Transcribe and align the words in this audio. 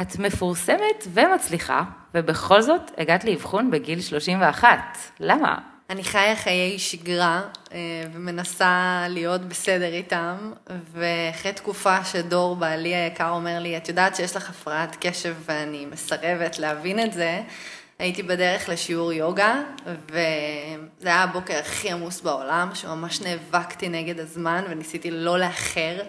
את 0.00 0.18
מפורסמת 0.18 1.06
ומצליחה, 1.12 1.82
ובכל 2.14 2.62
זאת 2.62 2.90
הגעת 2.98 3.24
לאבחון 3.24 3.70
בגיל 3.70 4.00
31. 4.00 4.78
למה? 5.20 5.58
אני 5.90 6.04
חיה 6.04 6.36
חיי 6.36 6.78
שגרה 6.78 7.42
אה, 7.72 7.78
ומנסה 8.12 9.04
להיות 9.08 9.40
בסדר 9.40 9.92
איתם, 9.92 10.52
ואחרי 10.92 11.52
תקופה 11.52 12.04
שדור 12.04 12.56
בעלי 12.56 12.94
היקר 12.94 13.30
אומר 13.30 13.58
לי, 13.58 13.76
את 13.76 13.88
יודעת 13.88 14.16
שיש 14.16 14.36
לך 14.36 14.50
הפרעת 14.50 14.96
קשב 15.00 15.34
ואני 15.46 15.86
מסרבת 15.86 16.58
להבין 16.58 17.00
את 17.00 17.12
זה, 17.12 17.42
הייתי 18.00 18.22
בדרך 18.22 18.68
לשיעור 18.68 19.12
יוגה, 19.12 19.62
וזה 20.06 21.08
היה 21.08 21.22
הבוקר 21.22 21.58
הכי 21.58 21.90
עמוס 21.90 22.20
בעולם, 22.20 22.70
שממש 22.74 23.20
נאבקתי 23.20 23.88
נגד 23.88 24.20
הזמן 24.20 24.64
וניסיתי 24.68 25.10
לא 25.10 25.38
לאחר, 25.38 26.02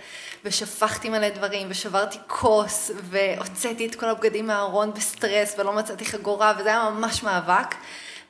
ושפכתי 0.46 1.10
מלא 1.10 1.30
דברים, 1.30 1.68
ושברתי 1.70 2.18
כוס, 2.28 2.92
והוצאתי 3.04 3.86
את 3.86 3.96
כל 3.96 4.10
הבגדים 4.10 4.48
מהארון 4.48 4.94
בסטרס, 4.94 5.56
ולא 5.60 5.74
מצאתי 5.74 6.06
חגורה, 6.06 6.54
וזה 6.60 6.70
היה 6.70 6.90
ממש 6.90 7.24
מאבק. 7.24 7.76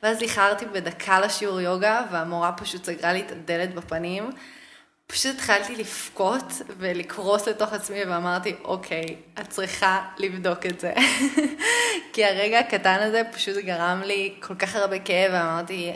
ואז 0.02 0.22
איחרתי 0.22 0.66
בדקה 0.66 1.20
לשיעור 1.20 1.60
יוגה, 1.60 2.02
והמורה 2.12 2.52
פשוט 2.52 2.84
סגרה 2.84 3.12
לי 3.12 3.20
את 3.20 3.30
הדלת 3.30 3.74
בפנים. 3.74 4.30
פשוט 5.06 5.34
התחלתי 5.34 5.76
לבכות 5.76 6.52
ולקרוס 6.78 7.48
לתוך 7.48 7.72
עצמי 7.72 8.04
ואמרתי, 8.04 8.54
אוקיי, 8.64 9.16
את 9.40 9.48
צריכה 9.48 10.08
לבדוק 10.18 10.66
את 10.66 10.80
זה. 10.80 10.94
כי 12.12 12.24
הרגע 12.24 12.58
הקטן 12.58 12.98
הזה 13.00 13.22
פשוט 13.32 13.56
גרם 13.56 14.02
לי 14.04 14.34
כל 14.40 14.54
כך 14.54 14.76
הרבה 14.76 14.98
כאב, 14.98 15.32
ואמרתי, 15.32 15.92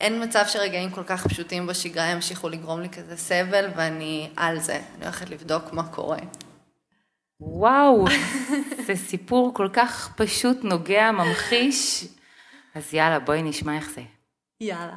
אין 0.00 0.22
מצב 0.22 0.44
שרגעים 0.46 0.90
כל 0.90 1.04
כך 1.06 1.26
פשוטים 1.26 1.66
בשגרה 1.66 2.06
ימשיכו 2.06 2.48
לגרום 2.48 2.80
לי 2.80 2.88
כזה 2.88 3.16
סבל, 3.16 3.68
ואני 3.76 4.30
על 4.36 4.60
זה, 4.60 4.80
אני 4.96 5.04
הולכת 5.04 5.30
לבדוק 5.30 5.72
מה 5.72 5.82
קורה. 5.92 6.18
וואו, 7.40 8.04
זה 8.86 8.96
סיפור 8.96 9.54
כל 9.54 9.68
כך 9.72 10.14
פשוט, 10.16 10.64
נוגע, 10.64 11.10
ממחיש. 11.10 12.04
אז 12.74 12.94
יאללה, 12.94 13.18
בואי 13.18 13.42
נשמע 13.42 13.76
איך 13.76 13.90
זה. 13.90 14.02
יאללה. 14.60 14.96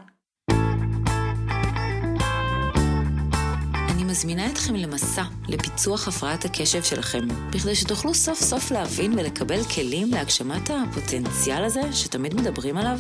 מזמינה 4.10 4.48
אתכם 4.48 4.76
למסע 4.76 5.24
לפיצוח 5.48 6.08
הפרעת 6.08 6.46
הקשב 6.46 6.84
שלכם, 6.84 7.28
בכדי 7.50 7.76
שתוכלו 7.76 8.14
סוף 8.14 8.40
סוף 8.40 8.72
להבין 8.72 9.14
ולקבל 9.14 9.64
כלים 9.64 10.12
להגשמת 10.12 10.70
הפוטנציאל 10.70 11.64
הזה 11.64 11.82
שתמיד 11.94 12.34
מדברים 12.34 12.78
עליו. 12.78 13.00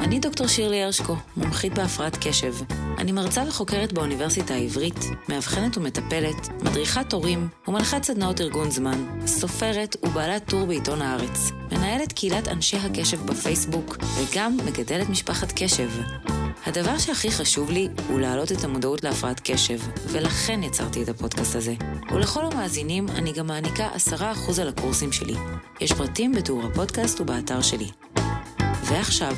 אני 0.00 0.18
דוקטור 0.18 0.46
שירלי 0.46 0.82
הרשקו, 0.82 1.16
מומחית 1.36 1.74
בהפרעת 1.74 2.16
קשב. 2.20 2.54
אני 2.98 3.12
מרצה 3.12 3.44
וחוקרת 3.48 3.92
באוניברסיטה 3.92 4.54
העברית, 4.54 4.98
מאבחנת 5.28 5.76
ומטפלת, 5.76 6.48
מדריכת 6.62 7.12
הורים 7.12 7.48
ומנחת 7.68 8.04
סדנאות 8.04 8.40
ארגון 8.40 8.70
זמן, 8.70 9.26
סופרת 9.26 9.96
ובעלת 10.02 10.50
טור 10.50 10.66
בעיתון 10.66 11.02
הארץ, 11.02 11.50
מנהלת 11.72 12.12
קהילת 12.12 12.48
אנשי 12.48 12.76
הקשב 12.76 13.26
בפייסבוק 13.26 13.96
וגם 14.16 14.56
מגדלת 14.66 15.08
משפחת 15.08 15.52
קשב. 15.56 15.90
הדבר 16.66 16.98
שהכי 16.98 17.30
חשוב 17.30 17.70
לי 17.70 17.88
הוא 18.08 18.20
להעלות 18.20 18.52
את 18.52 18.64
המודעות 18.64 19.04
להפרעת 19.04 19.40
קשב, 19.44 19.78
ולכן 20.12 20.62
יצרתי 20.62 21.02
את 21.02 21.08
הפודקאסט 21.08 21.56
הזה. 21.56 21.74
ולכל 22.12 22.40
המאזינים 22.52 23.06
אני 23.08 23.32
גם 23.32 23.46
מעניקה 23.46 23.88
10% 23.88 24.60
על 24.60 24.68
הקורסים 24.68 25.12
שלי. 25.12 25.34
יש 25.80 25.92
פרטים 25.92 26.32
בתיאור 26.32 26.62
הפודקאסט 26.64 27.20
ובאתר 27.20 27.62
שלי. 27.62 27.86
ועכשיו, 28.84 29.34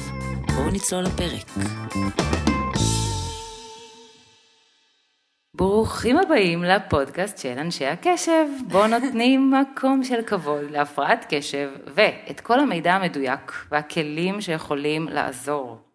בואו 0.55 0.71
נצלול 0.71 1.03
לפרק. 1.05 1.67
ברוכים 5.55 6.19
הבאים 6.19 6.65
לפודקאסט 6.65 7.39
של 7.39 7.59
אנשי 7.59 7.87
הקשב, 7.87 8.47
בו 8.69 8.87
נותנים 9.01 9.55
מקום 9.61 10.05
של 10.05 10.23
כבוד 10.27 10.71
להפרעת 10.71 11.27
קשב 11.29 11.71
ואת 11.95 12.41
כל 12.41 12.61
המידע 12.61 12.95
המדויק 12.95 13.53
והכלים 13.71 14.41
שיכולים 14.41 15.09
לעזור. 15.09 15.86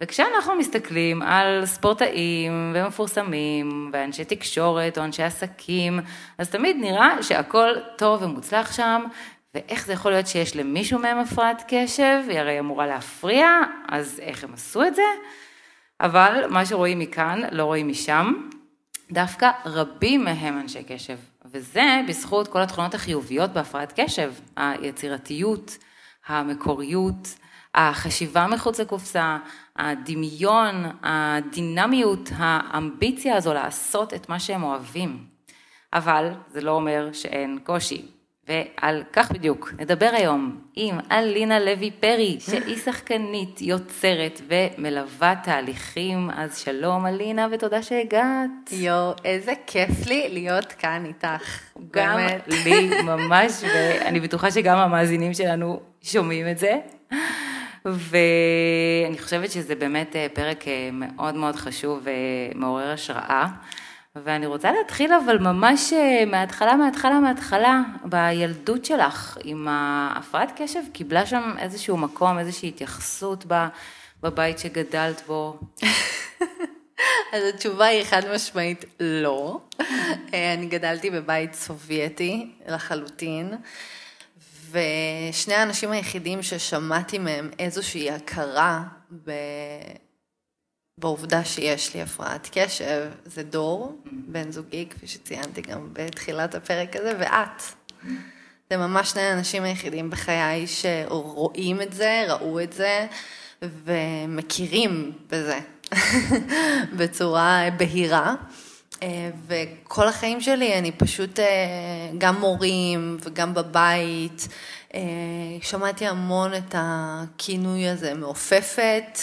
וכשאנחנו 0.00 0.54
מסתכלים 0.54 1.22
על 1.22 1.66
ספורטאים 1.66 2.72
ומפורסמים 2.74 3.90
ואנשי 3.92 4.24
תקשורת 4.24 4.98
או 4.98 5.04
אנשי 5.04 5.22
עסקים, 5.22 6.00
אז 6.38 6.50
תמיד 6.50 6.76
נראה 6.80 7.22
שהכל 7.22 7.74
טוב 7.98 8.22
ומוצלח 8.22 8.72
שם, 8.72 9.04
ואיך 9.54 9.86
זה 9.86 9.92
יכול 9.92 10.12
להיות 10.12 10.26
שיש 10.26 10.56
למישהו 10.56 10.98
מהם 10.98 11.18
הפרעת 11.18 11.64
קשב, 11.68 12.20
היא 12.28 12.38
הרי 12.38 12.58
אמורה 12.58 12.86
להפריע, 12.86 13.60
אז 13.88 14.20
איך 14.22 14.44
הם 14.44 14.54
עשו 14.54 14.82
את 14.82 14.94
זה? 14.94 15.02
אבל 16.00 16.44
מה 16.50 16.66
שרואים 16.66 16.98
מכאן 16.98 17.40
לא 17.52 17.64
רואים 17.64 17.88
משם, 17.88 18.32
דווקא 19.12 19.50
רבים 19.64 20.24
מהם 20.24 20.60
אנשי 20.60 20.82
קשב, 20.84 21.16
וזה 21.44 22.00
בזכות 22.08 22.48
כל 22.48 22.60
התכונות 22.62 22.94
החיוביות 22.94 23.50
בהפרעת 23.50 23.92
קשב, 24.00 24.32
היצירתיות, 24.56 25.78
המקוריות, 26.26 27.28
החשיבה 27.76 28.46
מחוץ 28.46 28.80
לקופסה, 28.80 29.38
הדמיון, 29.76 30.84
הדינמיות, 31.02 32.30
האמביציה 32.36 33.36
הזו 33.36 33.54
לעשות 33.54 34.14
את 34.14 34.28
מה 34.28 34.40
שהם 34.40 34.62
אוהבים. 34.62 35.24
אבל 35.92 36.32
זה 36.52 36.60
לא 36.60 36.70
אומר 36.70 37.08
שאין 37.12 37.58
קושי. 37.64 38.02
ועל 38.48 39.02
כך 39.12 39.32
בדיוק 39.32 39.72
נדבר 39.78 40.10
היום 40.12 40.60
עם 40.74 40.98
אלינה 41.10 41.58
לוי 41.58 41.90
פרי, 41.90 42.36
שהיא 42.40 42.76
שחקנית, 42.76 43.62
יוצרת 43.62 44.40
ומלווה 44.48 45.34
תהליכים. 45.42 46.30
אז 46.30 46.58
שלום 46.58 47.06
אלינה 47.06 47.48
ותודה 47.52 47.82
שהגעת. 47.82 48.72
יואו, 48.72 49.12
איזה 49.24 49.52
כיף 49.66 50.06
לי 50.06 50.28
להיות 50.32 50.72
כאן 50.72 51.04
איתך. 51.06 51.60
גם 51.90 52.16
באמת. 52.16 52.48
לי 52.48 53.02
ממש, 53.02 53.52
ואני 53.62 54.20
בטוחה 54.20 54.50
שגם 54.50 54.78
המאזינים 54.78 55.34
שלנו 55.34 55.80
שומעים 56.02 56.48
את 56.48 56.58
זה. 56.58 56.78
ואני 57.86 59.18
חושבת 59.18 59.50
שזה 59.50 59.74
באמת 59.74 60.16
אה, 60.16 60.26
פרק 60.32 60.68
אה, 60.68 60.88
מאוד 60.92 61.34
מאוד 61.34 61.56
חשוב 61.56 62.06
ומעורר 62.54 62.90
השראה. 62.90 63.46
ואני 64.24 64.46
רוצה 64.46 64.72
להתחיל 64.72 65.12
אבל 65.12 65.38
ממש 65.38 65.92
אה, 65.92 66.24
מההתחלה, 66.26 66.76
מההתחלה, 66.76 67.20
מההתחלה, 67.20 67.82
בילדות 68.04 68.84
שלך, 68.84 69.38
עם 69.44 69.68
ההפרעת 69.70 70.52
קשב, 70.56 70.80
קיבלה 70.92 71.26
שם 71.26 71.54
איזשהו 71.58 71.96
מקום, 71.96 72.38
איזושהי 72.38 72.68
התייחסות 72.68 73.44
בבית 74.22 74.58
שגדלת 74.58 75.22
בו? 75.26 75.58
אז 77.32 77.42
התשובה 77.54 77.86
היא 77.86 78.04
חד 78.04 78.22
משמעית 78.34 78.84
לא. 79.00 79.60
אני 80.56 80.66
גדלתי 80.66 81.10
בבית 81.10 81.54
סובייטי 81.54 82.50
לחלוטין. 82.68 83.54
ושני 84.70 85.54
האנשים 85.54 85.90
היחידים 85.90 86.42
ששמעתי 86.42 87.18
מהם 87.18 87.50
איזושהי 87.58 88.10
הכרה 88.10 88.82
ב... 89.24 89.32
בעובדה 91.00 91.44
שיש 91.44 91.94
לי 91.94 92.02
הפרעת 92.02 92.48
קשב, 92.52 93.08
זה 93.24 93.42
דור, 93.42 93.98
בן 94.12 94.50
זוגי, 94.50 94.86
כפי 94.90 95.06
שציינתי 95.06 95.62
גם 95.62 95.88
בתחילת 95.92 96.54
הפרק 96.54 96.96
הזה, 96.96 97.12
ואת. 97.18 97.62
זה 98.70 98.76
ממש 98.76 99.10
שני 99.10 99.22
האנשים 99.22 99.62
היחידים 99.62 100.10
בחיי 100.10 100.66
שרואים 100.66 101.82
את 101.82 101.92
זה, 101.92 102.24
ראו 102.28 102.60
את 102.60 102.72
זה, 102.72 103.06
ומכירים 103.62 105.12
בזה 105.30 105.58
בצורה 106.98 107.68
בהירה. 107.76 108.34
אה, 109.02 109.30
וכל 109.46 110.08
החיים 110.08 110.40
שלי 110.40 110.78
אני 110.78 110.92
פשוט 110.92 111.40
אה, 111.40 111.46
גם 112.18 112.40
מורים 112.40 113.16
וגם 113.20 113.54
בבית, 113.54 114.48
אה, 114.94 115.00
שמעתי 115.62 116.06
המון 116.06 116.54
את 116.54 116.74
הכינוי 116.78 117.88
הזה, 117.88 118.14
מעופפת. 118.14 119.18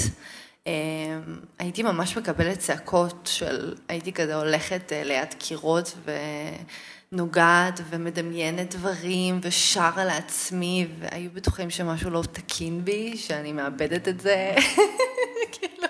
הייתי 1.59 1.83
ממש 1.83 2.17
מקבלת 2.17 2.59
צעקות 2.59 3.29
של, 3.31 3.75
הייתי 3.87 4.13
כזה 4.13 4.35
הולכת 4.35 4.91
ליד 5.05 5.33
קירות 5.39 5.97
ונוגעת 7.11 7.79
ומדמיינת 7.89 8.75
דברים 8.75 9.39
ושרה 9.41 10.05
לעצמי 10.05 10.87
והיו 10.99 11.29
בטוחים 11.33 11.69
שמשהו 11.69 12.09
לא 12.09 12.23
תקין 12.31 12.85
בי, 12.85 13.17
שאני 13.17 13.51
מאבדת 13.51 14.07
את 14.07 14.19
זה, 14.19 14.55
כאילו, 15.53 15.87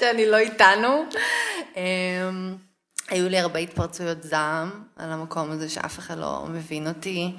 שאני 0.00 0.26
לא 0.26 0.36
איתנו. 0.36 1.04
היו 3.08 3.28
לי 3.28 3.38
הרבה 3.38 3.58
התפרצויות 3.58 4.22
זעם 4.22 4.70
על 4.96 5.12
המקום 5.12 5.50
הזה 5.50 5.68
שאף 5.68 5.98
אחד 5.98 6.18
לא 6.18 6.46
מבין 6.48 6.88
אותי, 6.88 7.32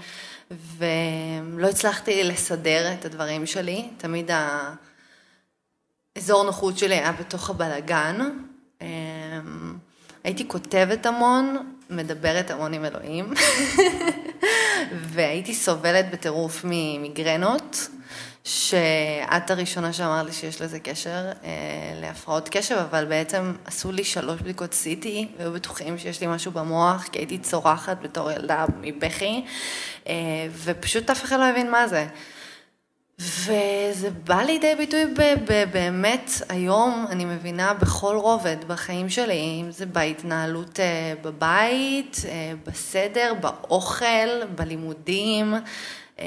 ולא 0.52 1.68
הצלחתי 1.68 2.24
לסדר 2.24 2.94
את 2.94 3.06
הדברים 3.06 3.46
שלי. 3.46 3.90
תמיד 3.98 4.32
האזור 6.16 6.44
נוחות 6.44 6.78
שלי 6.78 6.96
היה 6.96 7.12
בתוך 7.12 7.50
הבלגן. 7.50 8.30
אמ, 8.82 8.88
הייתי 10.24 10.48
כותבת 10.48 11.06
המון, 11.06 11.74
מדברת 11.90 12.52
המון 12.52 12.74
עם 12.74 12.86
אלוהים, 12.86 13.34
והייתי 15.14 15.54
סובלת 15.54 16.12
בטירוף 16.12 16.62
ממיגרנות, 16.64 17.88
שאת 18.46 19.52
הראשונה 19.52 19.94
שאמרת 19.94 20.26
לי 20.26 20.34
שיש 20.34 20.62
לזה 20.62 20.80
קשר 20.80 21.32
אה, 21.44 21.50
להפרעות 22.02 22.50
קשב, 22.50 22.76
אבל 22.76 23.06
בעצם 23.06 23.54
עשו 23.66 23.92
לי 23.92 24.04
שלוש 24.04 24.42
בדיקות 24.42 24.72
CT, 24.72 25.08
והיו 25.38 25.54
בטוחים 25.54 25.98
שיש 25.98 26.22
לי 26.22 26.28
משהו 26.28 26.52
במוח, 26.52 27.08
כי 27.12 27.20
הייתי 27.20 27.38
צורחת 27.38 27.98
בתור 28.02 28.32
ילדה 28.32 28.66
מבכי, 28.82 29.46
אה, 30.08 30.14
ופשוט 30.64 31.10
אף 31.10 31.24
אחד 31.24 31.40
לא 31.40 31.46
הבין 31.46 31.72
מה 31.72 31.88
זה. 31.88 32.08
וזה 33.20 34.10
בא 34.24 34.42
לידי 34.42 34.76
ביטוי 34.78 35.06
ב- 35.06 35.52
ב- 35.52 35.64
באמת 35.72 36.32
היום, 36.50 37.06
אני 37.10 37.26
מבינה, 37.26 37.74
בכל 37.74 38.16
רובד 38.16 38.58
בחיים 38.68 39.10
שלי, 39.10 39.62
אם 39.62 39.72
זה 39.72 39.86
בהתנהלות 39.86 40.80
אה, 40.80 41.14
בבית, 41.22 42.22
אה, 42.26 42.54
בסדר, 42.66 43.34
באוכל, 43.42 44.46
בלימודים. 44.56 45.54
אה, 46.20 46.26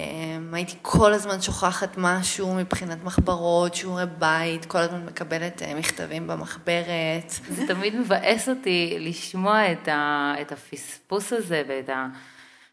הייתי 0.53 0.77
כל 0.83 1.13
הזמן 1.13 1.41
שוכחת 1.41 1.95
משהו 1.97 2.55
מבחינת 2.55 3.05
מחברות, 3.05 3.75
שיעורי 3.75 4.05
בית, 4.19 4.65
כל 4.65 4.79
הזמן 4.79 5.07
מקבלת 5.07 5.63
אה, 5.63 5.75
מכתבים 5.75 6.27
במחברת. 6.27 7.33
זה 7.49 7.67
תמיד 7.67 7.97
מבאס 7.97 8.49
אותי 8.49 8.97
לשמוע 9.01 9.73
את, 9.73 9.89
ה, 9.89 10.35
את 10.41 10.53
הפספוס 10.53 11.33
הזה 11.33 11.63
ואת 11.69 11.89
ה... 11.89 12.07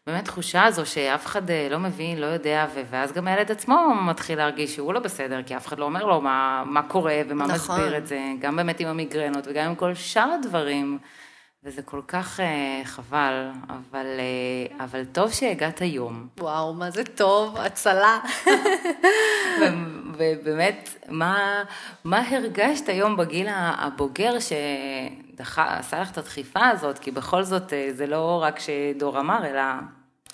באמת 0.06 0.24
תחושה 0.24 0.64
הזו 0.64 0.86
שאף 0.86 1.26
אחד 1.26 1.50
אה, 1.50 1.68
לא 1.70 1.78
מבין, 1.78 2.18
לא 2.18 2.26
יודע, 2.26 2.66
ואז 2.90 3.12
גם 3.12 3.26
הילד 3.26 3.50
עצמו 3.50 3.94
מתחיל 4.06 4.38
להרגיש 4.38 4.74
שהוא 4.74 4.94
לא 4.94 5.00
בסדר, 5.00 5.42
כי 5.42 5.56
אף 5.56 5.66
אחד 5.66 5.78
לא 5.78 5.84
אומר 5.84 6.04
לו 6.04 6.20
מה, 6.20 6.62
מה 6.66 6.82
קורה 6.82 7.20
ומה 7.28 7.46
נכון. 7.46 7.80
מסביר 7.80 7.96
את 7.98 8.06
זה, 8.06 8.20
גם 8.40 8.56
באמת 8.56 8.80
עם 8.80 8.88
המיגרנות 8.88 9.44
וגם 9.46 9.66
עם 9.66 9.74
כל 9.74 9.94
שאר 9.94 10.30
הדברים, 10.40 10.98
וזה 11.66 11.82
כל 11.82 12.00
כך 12.08 12.40
אה, 12.40 12.80
חבל, 12.84 13.50
אבל, 13.68 14.06
אה, 14.18 14.84
אבל 14.84 15.04
טוב 15.04 15.32
שהגעת 15.32 15.80
היום. 15.80 16.28
וואו, 16.38 16.74
מה 16.74 16.90
זה 16.90 17.04
טוב, 17.04 17.56
הצלה. 17.56 18.20
ובאמת, 20.18 21.04
מה, 21.08 21.62
מה 22.04 22.28
הרגשת 22.28 22.88
היום 22.88 23.16
בגיל 23.16 23.46
הבוגר 23.50 24.38
שעשה 24.38 26.00
לך 26.00 26.10
את 26.10 26.18
הדחיפה 26.18 26.68
הזאת? 26.68 26.98
כי 26.98 27.10
בכל 27.10 27.42
זאת 27.42 27.72
אה, 27.72 27.88
זה 27.92 28.06
לא 28.06 28.42
רק 28.42 28.58
שדור 28.58 29.20
אמר, 29.20 29.46
אלא 29.46 29.62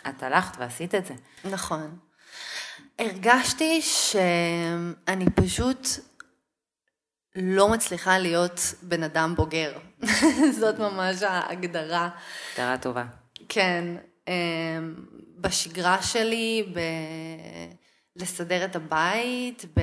את 0.08 0.23
הלכת 0.23 0.56
ועשית 0.58 0.94
את 0.94 1.06
זה. 1.06 1.14
נכון. 1.50 1.96
הרגשתי 2.99 3.82
שאני 3.82 5.26
פשוט 5.35 5.87
לא 7.37 7.69
מצליחה 7.69 8.19
להיות 8.19 8.61
בן 8.82 9.02
אדם 9.02 9.34
בוגר. 9.37 9.73
זאת 10.61 10.79
ממש 10.79 11.23
ההגדרה. 11.23 12.08
הגדרה 12.52 12.79
טובה. 12.79 13.05
כן, 13.49 13.84
אמ, 14.29 14.94
בשגרה 15.38 16.02
שלי, 16.02 16.73
ב... 16.75 16.81
לסדר 18.17 18.64
את 18.64 18.76
הבית, 18.76 19.64
ב... 19.76 19.81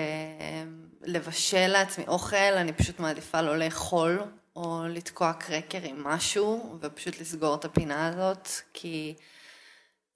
לבשל 1.04 1.68
לעצמי 1.68 2.06
אוכל, 2.08 2.36
אני 2.36 2.74
פשוט 2.74 3.00
מעדיפה 3.00 3.42
לא 3.42 3.58
לאכול 3.58 4.20
או 4.56 4.84
לתקוע 4.90 5.34
קרקר 5.34 5.80
עם 5.84 6.04
משהו 6.04 6.78
ופשוט 6.82 7.20
לסגור 7.20 7.56
את 7.56 7.66
הפינה 7.66 8.08
הזאת, 8.08 8.50
כי 8.74 9.16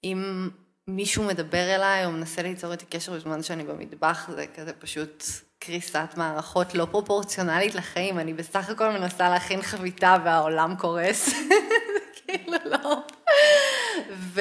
אם 0.04 0.50
מישהו 0.88 1.24
מדבר 1.24 1.74
אליי 1.74 2.06
או 2.06 2.12
מנסה 2.12 2.42
ליצור 2.42 2.72
איתי 2.72 2.86
קשר 2.86 3.12
בזמן 3.12 3.42
שאני 3.42 3.64
במטבח, 3.64 4.30
זה 4.30 4.46
כזה 4.56 4.72
פשוט 4.72 5.24
קריסת 5.66 6.08
מערכות 6.16 6.74
לא 6.74 6.86
פרופורציונלית 6.90 7.74
לחיים, 7.74 8.18
אני 8.18 8.34
בסך 8.34 8.70
הכל 8.70 8.90
מנסה 8.90 9.28
להכין 9.28 9.62
חביתה 9.62 10.16
והעולם 10.24 10.74
קורס. 10.78 11.28
כאילו 12.26 12.56
לא. 12.64 13.02
ו... 14.10 14.40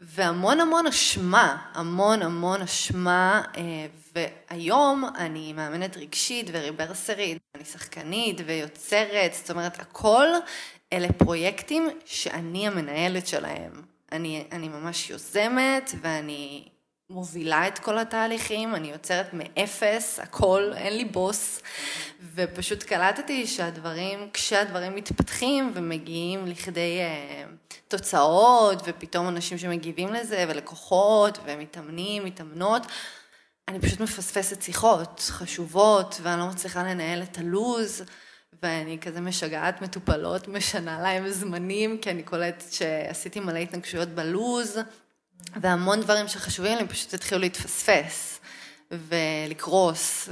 והמון 0.00 0.60
המון 0.60 0.86
אשמה, 0.86 1.56
המון 1.74 2.22
המון 2.22 2.62
אשמה, 2.62 3.42
אה, 3.56 3.86
והיום 4.14 5.04
אני 5.18 5.52
מאמנת 5.52 5.96
רגשית 5.96 6.50
וריברסרית, 6.52 7.38
אני 7.54 7.64
שחקנית 7.64 8.40
ויוצרת, 8.46 9.34
זאת 9.34 9.50
אומרת 9.50 9.80
הכל 9.80 10.26
אלה 10.92 11.12
פרויקטים 11.12 11.88
שאני 12.04 12.66
המנהלת 12.66 13.26
שלהם. 13.26 13.82
אני, 14.12 14.44
אני 14.52 14.68
ממש 14.68 15.10
יוזמת 15.10 15.90
ואני 16.00 16.68
מובילה 17.10 17.68
את 17.68 17.78
כל 17.78 17.98
התהליכים, 17.98 18.74
אני 18.74 18.90
יוצרת 18.90 19.26
מאפס, 19.32 20.20
הכל, 20.20 20.72
אין 20.76 20.96
לי 20.96 21.04
בוס, 21.04 21.62
ופשוט 22.34 22.82
קלטתי 22.82 23.46
שהדברים, 23.46 24.30
כשהדברים 24.32 24.94
מתפתחים 24.94 25.72
ומגיעים 25.74 26.46
לכדי 26.46 26.98
אה, 27.00 27.44
תוצאות, 27.88 28.82
ופתאום 28.84 29.28
אנשים 29.28 29.58
שמגיבים 29.58 30.08
לזה, 30.12 30.44
ולקוחות, 30.48 31.38
ומתאמנים, 31.44 32.24
מתאמנות, 32.24 32.82
אני 33.68 33.80
פשוט 33.80 34.00
מפספסת 34.00 34.62
שיחות 34.62 35.20
חשובות, 35.28 36.20
ואני 36.22 36.40
לא 36.40 36.46
מצליחה 36.46 36.82
לנהל 36.82 37.22
את 37.22 37.38
הלוז. 37.38 38.02
ואני 38.62 38.98
כזה 38.98 39.20
משגעת 39.20 39.82
מטופלות, 39.82 40.48
משנה 40.48 41.00
להם 41.00 41.28
זמנים, 41.28 41.98
כי 41.98 42.10
אני 42.10 42.22
קולטת 42.22 42.72
שעשיתי 42.72 43.40
מלא 43.40 43.58
התנגשויות 43.58 44.08
בלוז, 44.08 44.78
והמון 45.60 46.00
דברים 46.00 46.28
שחשובים 46.28 46.78
לי 46.78 46.86
פשוט 46.86 47.14
התחילו 47.14 47.40
להתפספס 47.40 48.40
ולקרוס, 48.90 50.28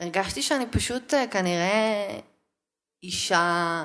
והרגשתי 0.00 0.42
שאני 0.42 0.66
פשוט 0.70 1.14
אה, 1.14 1.26
כנראה 1.26 2.18
אישה 3.02 3.84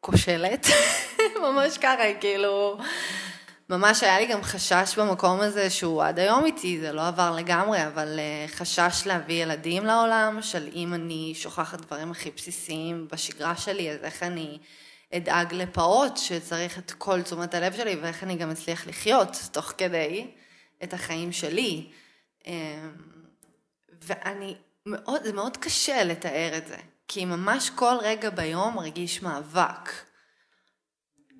כושלת, 0.00 0.66
ממש 1.44 1.78
ככה, 1.78 2.02
כאילו, 2.20 2.78
ממש 3.70 4.02
היה 4.02 4.20
לי 4.20 4.26
גם 4.26 4.42
חשש 4.42 4.98
במקום 4.98 5.40
הזה 5.40 5.70
שהוא 5.70 6.02
עד 6.02 6.18
היום 6.18 6.44
איתי, 6.44 6.80
זה 6.80 6.92
לא 6.92 7.06
עבר 7.06 7.34
לגמרי, 7.36 7.86
אבל 7.86 8.18
אה, 8.18 8.48
חשש 8.48 9.06
להביא 9.06 9.42
ילדים 9.42 9.86
לעולם, 9.86 10.38
של 10.42 10.68
אם 10.74 10.94
אני 10.94 11.32
שוכחת 11.34 11.80
דברים 11.80 12.10
הכי 12.10 12.30
בסיסיים 12.30 13.08
בשגרה 13.12 13.56
שלי, 13.56 13.90
אז 13.90 13.98
איך 14.02 14.22
אני 14.22 14.58
אדאג 15.14 15.54
לפעוט 15.54 16.16
שצריך 16.16 16.78
את 16.78 16.90
כל 16.90 17.22
תשומת 17.22 17.54
הלב 17.54 17.76
שלי, 17.76 17.96
ואיך 17.96 18.22
אני 18.22 18.36
גם 18.36 18.50
אצליח 18.50 18.86
לחיות 18.86 19.36
תוך 19.52 19.72
כדי 19.78 20.30
את 20.82 20.94
החיים 20.94 21.32
שלי. 21.32 21.90
אמ, 22.46 22.52
ואני, 24.02 24.56
מאוד, 24.86 25.22
זה 25.24 25.32
מאוד 25.32 25.56
קשה 25.56 26.04
לתאר 26.04 26.58
את 26.58 26.66
זה, 26.66 26.76
כי 27.08 27.24
ממש 27.24 27.70
כל 27.70 27.94
רגע 28.00 28.30
ביום 28.30 28.74
מרגיש 28.74 29.22
מאבק. 29.22 30.05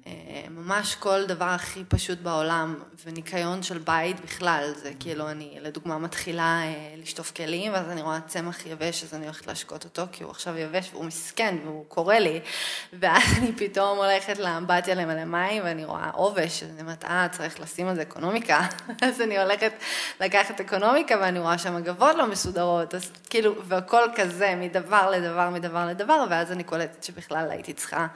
אה, 0.07 0.13
ממש 0.51 0.95
כל 0.95 1.27
דבר 1.27 1.45
הכי 1.45 1.85
פשוט 1.89 2.19
בעולם, 2.19 2.75
וניקיון 3.05 3.63
של 3.63 3.79
בית 3.79 4.21
בכלל, 4.21 4.73
זה 4.77 4.93
כאילו 5.01 5.31
אני 5.31 5.59
לדוגמה 5.61 5.99
מתחילה 5.99 6.63
אה, 6.65 6.95
לשטוף 6.97 7.33
כלים, 7.37 7.73
ואז 7.73 7.89
אני 7.89 8.03
רואה 8.03 8.19
צמח 8.27 8.67
יבש, 8.67 9.05
אז 9.05 9.15
אני 9.15 9.25
הולכת 9.25 9.47
להשקות 9.47 9.85
אותו, 9.85 10.03
כי 10.13 10.25
הוא 10.25 10.31
עכשיו 10.31 10.59
יבש 10.59 10.91
והוא 10.93 11.05
מסכן 11.05 11.57
והוא 11.65 11.85
קורא 11.89 12.15
לי, 12.15 12.41
ואז 13.01 13.23
אני 13.39 13.53
פתאום 13.53 13.99
הולכת 13.99 14.39
לאמבטיה 14.39 14.95
למלא 14.95 15.25
מים, 15.25 15.63
ואני 15.65 15.85
רואה 15.85 16.11
עובש, 16.11 16.63
אז 16.63 16.71
אני 16.71 16.81
אומרת, 16.81 17.05
אה, 17.05 17.27
צריך 17.33 17.61
לשים 17.61 17.89
על 17.89 17.95
זה 17.95 18.03
אקונומיקה, 18.03 18.61
אז 19.07 19.21
אני 19.21 19.39
הולכת 19.39 19.73
לקחת 20.21 20.61
אקונומיקה, 20.61 21.15
ואני 21.21 21.39
רואה 21.39 21.59
שם 21.59 21.77
מגבות 21.77 22.17
לא 22.17 22.27
מסודרות, 22.27 22.95
אז 22.95 23.11
כאילו, 23.31 23.55
והכל 23.69 24.03
כזה, 24.17 24.55
מדבר 24.57 25.11
לדבר, 25.11 25.51
מדבר 25.51 25.87
לדבר, 25.87 26.25
ואז 26.31 26.53
אני 26.53 26.65
קולטת 26.65 27.05
שבכלל 27.05 27.51
הייתי 27.51 27.73
צריכה 27.73 28.07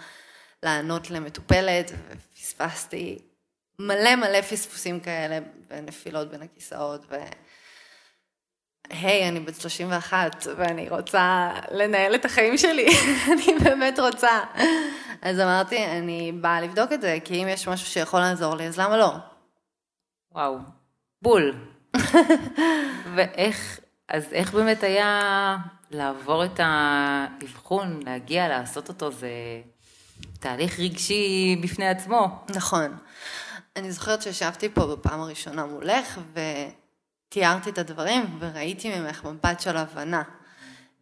לענות 0.63 1.11
למטופלת, 1.11 1.91
ופספסתי 2.09 3.19
מלא 3.79 4.17
מלא 4.17 4.41
פספוסים 4.41 5.01
כאלה, 5.01 5.39
ונפילות 5.71 6.31
בין 6.31 6.43
הכיסאות, 6.43 7.05
ו... 7.11 7.17
היי, 8.91 9.29
אני 9.29 9.41
בת 9.41 9.61
31, 9.61 10.47
ואני 10.57 10.89
רוצה 10.89 11.51
לנהל 11.71 12.15
את 12.15 12.25
החיים 12.25 12.59
שלי, 12.59 12.89
אני 13.33 13.59
באמת 13.65 13.99
רוצה. 13.99 14.41
אז 15.23 15.41
אמרתי, 15.41 15.87
אני 15.87 16.33
באה 16.33 16.61
לבדוק 16.61 16.93
את 16.93 17.01
זה, 17.01 17.19
כי 17.25 17.43
אם 17.43 17.49
יש 17.49 17.69
משהו 17.69 17.87
שיכול 17.87 18.21
לעזור 18.21 18.57
לי, 18.57 18.67
אז 18.67 18.79
למה 18.79 18.97
לא? 18.97 19.13
וואו, 20.33 20.59
בול. 21.23 21.55
ואיך, 23.15 23.81
אז 24.09 24.33
איך 24.33 24.55
באמת 24.55 24.83
היה 24.83 25.57
לעבור 25.91 26.45
את 26.45 26.61
האבחון, 26.63 28.01
להגיע, 28.07 28.49
לעשות 28.49 28.89
אותו, 28.89 29.11
זה 29.11 29.31
תהליך 30.41 30.81
רגשי 30.81 31.57
בפני 31.63 31.89
עצמו. 31.89 32.45
נכון. 32.49 32.97
אני 33.77 33.93
זוכרת 33.93 34.23
שישבתי 34.23 34.69
פה 34.69 34.87
בפעם 34.87 35.21
הראשונה 35.21 35.67
מולך, 35.67 36.21
ותיארתי 37.29 37.71
את 37.71 37.79
הדברים, 37.79 38.39
וראיתי 38.41 38.99
ממך 38.99 39.25
מבט 39.25 39.61
של 39.61 39.77
הבנה. 39.77 40.23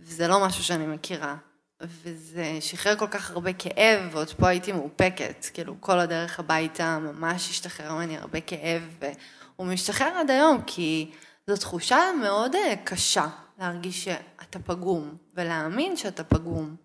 וזה 0.01 0.29
לא 0.29 0.47
משהו 0.47 0.65
שאני 0.65 0.87
מכירה. 0.87 1.37
וזה 1.81 2.57
שחרר 2.61 2.97
כל 2.97 3.07
כך 3.07 3.31
הרבה 3.31 3.53
כאב, 3.53 4.09
ועוד 4.13 4.31
פה 4.31 4.49
הייתי 4.49 4.73
מאופקת. 4.73 5.47
כאילו, 5.55 5.75
כל 5.81 5.99
הדרך 5.99 6.41
הביתה 6.41 6.99
ממש 6.99 7.51
השתחרר 7.51 7.95
ממני 7.95 8.19
הרבה 8.19 8.41
כאב, 8.41 8.83
והוא 9.01 9.67
משתחרר 9.67 10.19
עד 10.19 10.31
היום, 10.31 10.63
כי 10.67 11.11
זו 11.47 11.57
תחושה 11.57 11.99
מאוד 12.21 12.55
אה, 12.55 12.75
קשה 12.85 13.27
להרגיש 13.59 14.05
שאתה 14.05 14.59
פגום, 14.59 15.17
ולהאמין 15.35 15.97
שאתה 15.97 16.25
פגום, 16.25 16.77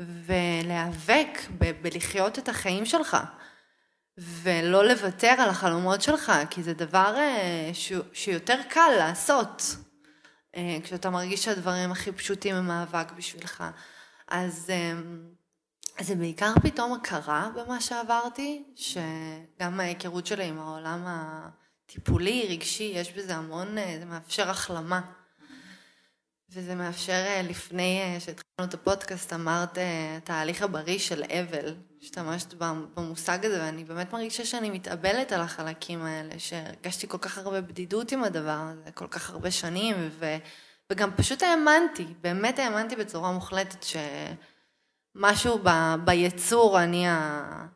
ולהיאבק 0.00 1.38
ב- 1.58 1.82
בלחיות 1.82 2.38
את 2.38 2.48
החיים 2.48 2.86
שלך. 2.86 3.16
ולא 4.18 4.84
לוותר 4.84 5.34
על 5.38 5.48
החלומות 5.48 6.02
שלך, 6.02 6.32
כי 6.50 6.62
זה 6.62 6.74
דבר 6.74 7.14
אה, 7.16 7.70
ש- 7.72 7.92
שיותר 8.12 8.58
קל 8.68 8.90
לעשות. 8.98 9.62
אה, 10.56 10.78
כשאתה 10.82 11.10
מרגיש 11.10 11.44
שהדברים 11.44 11.92
הכי 11.92 12.12
פשוטים 12.12 12.54
הם 12.54 12.66
מאבק 12.66 13.12
בשבילך. 13.12 13.64
אז 14.28 14.70
אה, 14.70 14.92
זה 16.00 16.14
בעיקר 16.14 16.52
פתאום 16.62 16.92
הכרה 16.92 17.50
במה 17.54 17.80
שעברתי, 17.80 18.64
שגם 18.76 19.80
ההיכרות 19.80 20.26
שלי 20.26 20.44
עם 20.44 20.58
העולם 20.58 21.04
הטיפולי, 21.06 22.46
רגשי, 22.50 22.92
יש 22.94 23.12
בזה 23.12 23.36
המון, 23.36 23.68
זה 23.98 24.04
מאפשר 24.04 24.50
החלמה. 24.50 25.00
וזה 26.50 26.74
מאפשר, 26.74 27.12
אה, 27.12 27.42
לפני 27.42 28.00
אה, 28.02 28.20
שהתחלנו 28.20 28.68
את 28.68 28.74
הפודקאסט, 28.74 29.32
אמרת 29.32 29.78
התהליך 30.16 30.62
הבריא 30.62 30.98
של 30.98 31.22
אבל, 31.22 31.74
השתמשת 32.02 32.54
במושג 32.94 33.46
הזה, 33.46 33.60
ואני 33.60 33.84
באמת 33.84 34.12
מרגישה 34.12 34.44
שאני 34.44 34.70
מתאבלת 34.70 35.32
על 35.32 35.40
החלקים 35.40 36.02
האלה, 36.02 36.38
שהרגשתי 36.38 37.08
כל 37.08 37.18
כך 37.18 37.38
הרבה 37.38 37.60
בדידות 37.60 38.12
עם 38.12 38.24
הדבר 38.24 38.58
הזה, 38.72 38.92
כל 38.92 39.06
כך 39.06 39.30
הרבה 39.30 39.50
שנים, 39.50 39.96
ו, 40.18 40.36
וגם 40.90 41.10
פשוט 41.16 41.42
האמנתי, 41.42 42.06
באמת 42.20 42.58
האמנתי 42.58 42.96
בצורה 42.96 43.32
מוחלטת 43.32 43.84
שמשהו 45.16 45.58
ב, 45.62 45.70
ביצור, 46.04 46.82
אני 46.82 47.08
ה... 47.08 47.66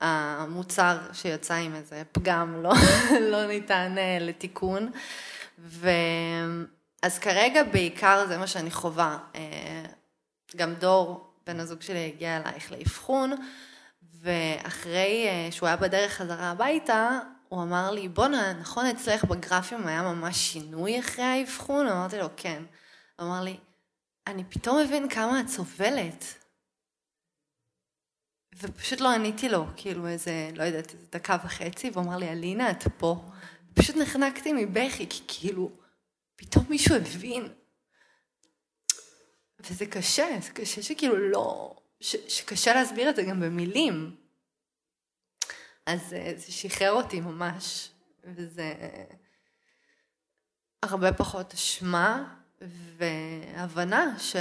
המוצר 0.00 0.98
שיצא 1.12 1.54
עם 1.54 1.74
איזה 1.74 2.02
פגם 2.12 2.62
לא, 2.62 2.72
לא 3.30 3.46
ניתן 3.46 3.94
אה, 3.98 4.18
לתיקון. 4.20 4.90
ו... 5.58 5.90
אז 7.02 7.18
כרגע 7.18 7.62
בעיקר 7.62 8.26
זה 8.28 8.38
מה 8.38 8.46
שאני 8.46 8.70
חווה. 8.70 9.18
אה, 9.34 9.84
גם 10.56 10.74
דור, 10.74 11.34
בן 11.46 11.60
הזוג 11.60 11.82
שלי, 11.82 12.06
הגיע 12.06 12.36
אלייך 12.36 12.72
לאבחון, 12.72 13.32
ואחרי 14.20 15.26
אה, 15.28 15.52
שהוא 15.52 15.66
היה 15.66 15.76
בדרך 15.76 16.12
חזרה 16.12 16.50
הביתה, 16.50 17.18
הוא 17.48 17.62
אמר 17.62 17.90
לי, 17.90 18.08
בואנה, 18.08 18.52
נכון 18.52 18.86
אצלך 18.86 19.24
בגרפים 19.24 19.86
היה 19.86 20.02
ממש 20.02 20.36
שינוי 20.36 21.00
אחרי 21.00 21.24
האבחון? 21.24 21.86
אמרתי 21.86 22.18
לו, 22.18 22.26
כן. 22.36 22.62
הוא 23.16 23.26
אמר 23.26 23.42
לי, 23.42 23.56
אני 24.26 24.44
פתאום 24.44 24.78
מבין 24.78 25.08
כמה 25.08 25.40
את 25.40 25.48
סובלת. 25.48 26.24
ופשוט 28.58 29.00
לא 29.00 29.08
עניתי 29.08 29.48
לו, 29.48 29.66
כאילו 29.76 30.06
איזה, 30.06 30.50
לא 30.54 30.62
יודעת, 30.62 30.92
איזה 30.94 31.06
דקה 31.12 31.36
וחצי, 31.44 31.90
והוא 31.90 32.04
אמר 32.04 32.16
לי, 32.16 32.28
אלינה, 32.28 32.70
את 32.70 32.84
פה. 32.98 33.24
פשוט 33.74 33.96
נחנקתי 33.96 34.52
מבכי, 34.52 35.06
כי 35.10 35.22
כאילו, 35.28 35.70
פתאום 36.40 36.64
מישהו 36.68 36.94
הבין. 36.96 37.48
וזה 39.60 39.86
קשה, 39.86 40.26
זה 40.42 40.52
קשה 40.52 40.82
שכאילו 40.82 41.30
לא, 41.30 41.76
ש, 42.00 42.16
שקשה 42.28 42.74
להסביר 42.74 43.10
את 43.10 43.16
זה 43.16 43.22
גם 43.22 43.40
במילים. 43.40 44.16
אז 45.86 46.12
אה, 46.12 46.32
זה 46.36 46.52
שחרר 46.52 46.92
אותי 46.92 47.20
ממש, 47.20 47.90
וזה 48.24 48.74
הרבה 50.82 51.12
פחות 51.12 51.54
אשמה 51.54 52.36
והבנה 52.96 54.18
ש... 54.18 54.36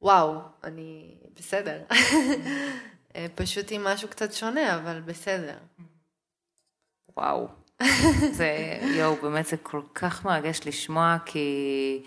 וואו, 0.00 0.40
אני 0.64 1.20
בסדר. 1.34 1.84
אה, 3.16 3.26
פשוט 3.34 3.66
עם 3.70 3.84
משהו 3.84 4.08
קצת 4.08 4.32
שונה, 4.32 4.76
אבל 4.76 5.00
בסדר. 5.00 5.58
וואו. 7.16 7.67
זה, 8.32 8.78
יואו, 8.82 9.16
באמת 9.22 9.46
זה 9.46 9.56
כל 9.56 9.80
כך 9.94 10.24
מרגש 10.24 10.60
לשמוע, 10.66 11.16
כי 11.24 12.02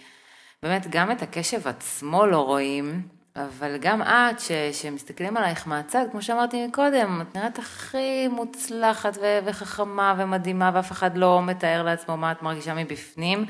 באמת 0.63 0.87
גם 0.89 1.11
את 1.11 1.21
הקשב 1.21 1.67
עצמו 1.67 2.25
לא 2.25 2.37
רואים, 2.37 3.01
אבל 3.35 3.77
גם 3.77 4.01
את, 4.01 4.39
ש, 4.39 4.51
שמסתכלים 4.71 5.37
עלייך 5.37 5.67
מהצד, 5.67 6.05
כמו 6.11 6.21
שאמרתי 6.21 6.67
מקודם, 6.67 7.21
את 7.21 7.37
נראית 7.37 7.59
הכי 7.59 8.27
מוצלחת 8.27 9.17
ו, 9.21 9.39
וחכמה 9.45 10.15
ומדהימה, 10.17 10.71
ואף 10.73 10.91
אחד 10.91 11.17
לא 11.17 11.43
מתאר 11.43 11.83
לעצמו 11.83 12.17
מה 12.17 12.31
את 12.31 12.41
מרגישה 12.41 12.73
מבפנים. 12.73 13.45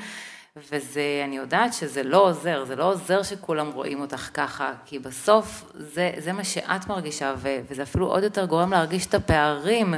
וזה, 0.56 1.22
אני 1.24 1.36
יודעת 1.36 1.74
שזה 1.74 2.02
לא 2.02 2.28
עוזר, 2.28 2.64
זה 2.64 2.76
לא 2.76 2.84
עוזר 2.84 3.22
שכולם 3.22 3.70
רואים 3.70 4.00
אותך 4.00 4.30
ככה, 4.34 4.72
כי 4.86 4.98
בסוף 4.98 5.72
זה, 5.74 6.12
זה 6.18 6.32
מה 6.32 6.44
שאת 6.44 6.88
מרגישה, 6.88 7.34
ו, 7.36 7.48
וזה 7.70 7.82
אפילו 7.82 8.06
עוד 8.06 8.22
יותר 8.22 8.44
גורם 8.44 8.70
להרגיש 8.70 9.06
את 9.06 9.14
הפערים 9.14 9.94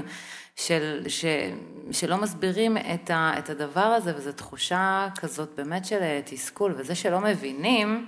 של, 0.56 1.02
ש, 1.08 1.25
שלא 1.90 2.16
מסבירים 2.16 2.76
את, 2.76 3.11
ה, 3.11 3.32
את 3.38 3.50
הדבר 3.50 3.80
הזה, 3.80 4.16
וזו 4.16 4.32
תחושה 4.32 5.08
כזאת 5.18 5.49
באמת 5.56 5.84
של 5.84 6.20
תסכול, 6.25 6.75
וזה 6.76 6.94
שלא 6.94 7.20
מבינים, 7.20 8.06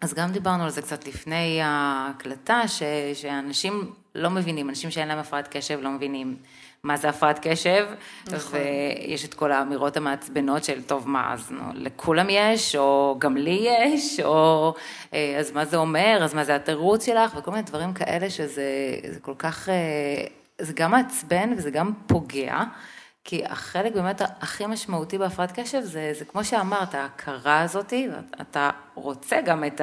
אז 0.00 0.14
גם 0.14 0.32
דיברנו 0.32 0.64
על 0.64 0.70
זה 0.70 0.82
קצת 0.82 1.06
לפני 1.06 1.60
ההקלטה, 1.62 2.68
ש, 2.68 2.82
שאנשים 3.14 3.92
לא 4.14 4.30
מבינים, 4.30 4.68
אנשים 4.68 4.90
שאין 4.90 5.08
להם 5.08 5.18
הפרעת 5.18 5.48
קשב 5.56 5.78
לא 5.82 5.90
מבינים. 5.90 6.36
מה 6.82 6.96
זה 6.96 7.08
הפרעת 7.08 7.38
קשב, 7.42 7.86
נכון. 8.26 8.60
ויש 8.60 9.24
את 9.24 9.34
כל 9.34 9.52
האמירות 9.52 9.96
המעצבנות 9.96 10.64
של, 10.64 10.82
טוב, 10.82 11.08
מה, 11.08 11.32
אז 11.32 11.50
נו, 11.50 11.62
לכולם 11.74 12.26
יש, 12.30 12.76
או 12.76 13.16
גם 13.18 13.36
לי 13.36 13.66
יש, 13.68 14.20
או 14.20 14.74
אה, 15.14 15.36
אז 15.38 15.52
מה 15.52 15.64
זה 15.64 15.76
אומר, 15.76 16.18
אז 16.22 16.34
מה 16.34 16.44
זה 16.44 16.56
התירוץ 16.56 17.06
שלך, 17.06 17.36
וכל 17.38 17.50
מיני 17.50 17.62
דברים 17.62 17.92
כאלה 17.92 18.30
שזה 18.30 18.62
כל 19.20 19.34
כך, 19.38 19.68
אה, 19.68 20.26
זה 20.60 20.72
גם 20.72 20.90
מעצבן 20.90 21.52
וזה 21.56 21.70
גם 21.70 21.92
פוגע. 22.06 22.62
כי 23.28 23.44
החלק 23.44 23.94
באמת 23.94 24.22
הכי 24.40 24.66
משמעותי 24.66 25.18
בהפרעת 25.18 25.60
קשב 25.60 25.80
זה, 25.80 26.12
זה 26.18 26.24
כמו 26.24 26.44
שאמרת, 26.44 26.94
ההכרה 26.94 27.60
הזאתי, 27.60 28.08
אתה 28.40 28.70
רוצה 28.94 29.40
גם 29.40 29.64
את 29.64 29.80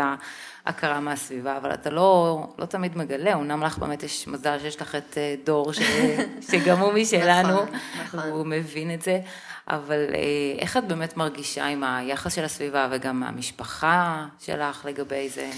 ההכרה 0.65 0.99
מהסביבה, 0.99 1.57
אבל 1.57 1.73
אתה 1.73 1.89
לא, 1.89 2.43
לא 2.57 2.65
תמיד 2.65 2.97
מגלה, 2.97 3.33
אמנם 3.33 3.63
לך 3.63 3.77
באמת 3.77 4.03
יש 4.03 4.27
מזל 4.27 4.59
שיש 4.59 4.81
לך 4.81 4.95
את 4.95 5.17
אה, 5.17 5.35
דור 5.43 5.73
ש, 5.73 5.79
שגם 6.51 6.79
הוא 6.79 6.93
משלנו, 6.93 7.49
נכון, 7.49 7.79
נכון. 8.03 8.29
הוא 8.29 8.45
מבין 8.45 8.93
את 8.93 9.01
זה, 9.01 9.19
אבל 9.67 10.05
אה, 10.13 10.59
איך 10.59 10.77
את 10.77 10.87
באמת 10.87 11.17
מרגישה 11.17 11.65
עם 11.65 11.83
היחס 11.83 12.33
של 12.33 12.43
הסביבה 12.43 12.87
וגם 12.91 13.23
המשפחה 13.23 14.25
שלך 14.39 14.85
לגבי 14.85 15.29
זה? 15.29 15.49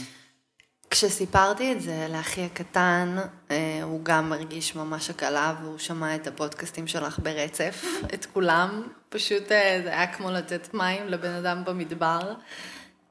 כשסיפרתי 0.89 1.71
את 1.71 1.81
זה 1.81 2.07
לאחי 2.09 2.45
הקטן, 2.45 3.15
אה, 3.51 3.79
הוא 3.83 3.99
גם 4.03 4.33
הרגיש 4.33 4.75
ממש 4.75 5.09
הקלה 5.09 5.55
והוא 5.61 5.77
שמע 5.77 6.15
את 6.15 6.27
הפודקאסטים 6.27 6.87
שלך 6.87 7.19
ברצף, 7.23 7.85
את 8.13 8.25
כולם. 8.25 8.87
פשוט 9.09 9.51
אה, 9.51 9.79
זה 9.83 9.89
היה 9.89 10.07
כמו 10.07 10.31
לתת 10.31 10.73
מים 10.73 11.07
לבן 11.07 11.33
אדם 11.33 11.65
במדבר. 11.65 12.33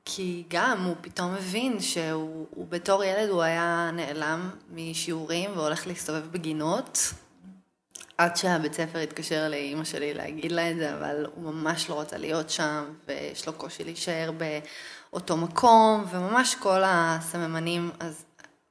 כי 0.08 0.44
גם 0.48 0.84
הוא 0.84 0.96
פתאום 1.00 1.34
הבין 1.34 1.80
שהוא 1.80 2.66
בתור 2.68 3.04
ילד 3.04 3.28
הוא 3.28 3.42
היה 3.42 3.90
נעלם 3.92 4.50
משיעורים 4.70 5.50
והולך 5.56 5.86
להסתובב 5.86 6.32
בגינות. 6.32 6.98
עד 8.18 8.36
שהבית 8.36 8.74
ספר 8.74 8.98
התקשר 8.98 9.48
לאימא 9.48 9.84
שלי 9.84 10.14
להגיד 10.14 10.52
לה 10.52 10.70
את 10.70 10.76
זה, 10.76 10.94
אבל 10.94 11.26
הוא 11.34 11.44
ממש 11.52 11.90
לא 11.90 11.94
רוצה 11.94 12.18
להיות 12.18 12.50
שם, 12.50 12.84
ויש 13.08 13.46
לו 13.46 13.52
קושי 13.52 13.84
להישאר 13.84 14.30
ב... 14.38 14.58
אותו 15.16 15.36
מקום, 15.36 16.04
וממש 16.10 16.54
כל 16.54 16.82
הסממנים, 16.84 17.90
אז 18.00 18.24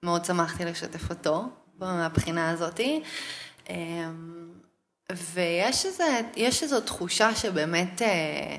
מאוד 0.03 0.25
שמחתי 0.25 0.65
לשתף 0.65 1.09
אותו 1.09 1.43
מהבחינה 1.79 2.49
הזאתי. 2.49 3.03
אמ, 3.69 4.49
ויש 5.33 5.85
איזה, 5.85 6.21
יש 6.35 6.63
איזו 6.63 6.81
תחושה 6.81 7.35
שבאמת 7.35 8.01
אה, 8.01 8.57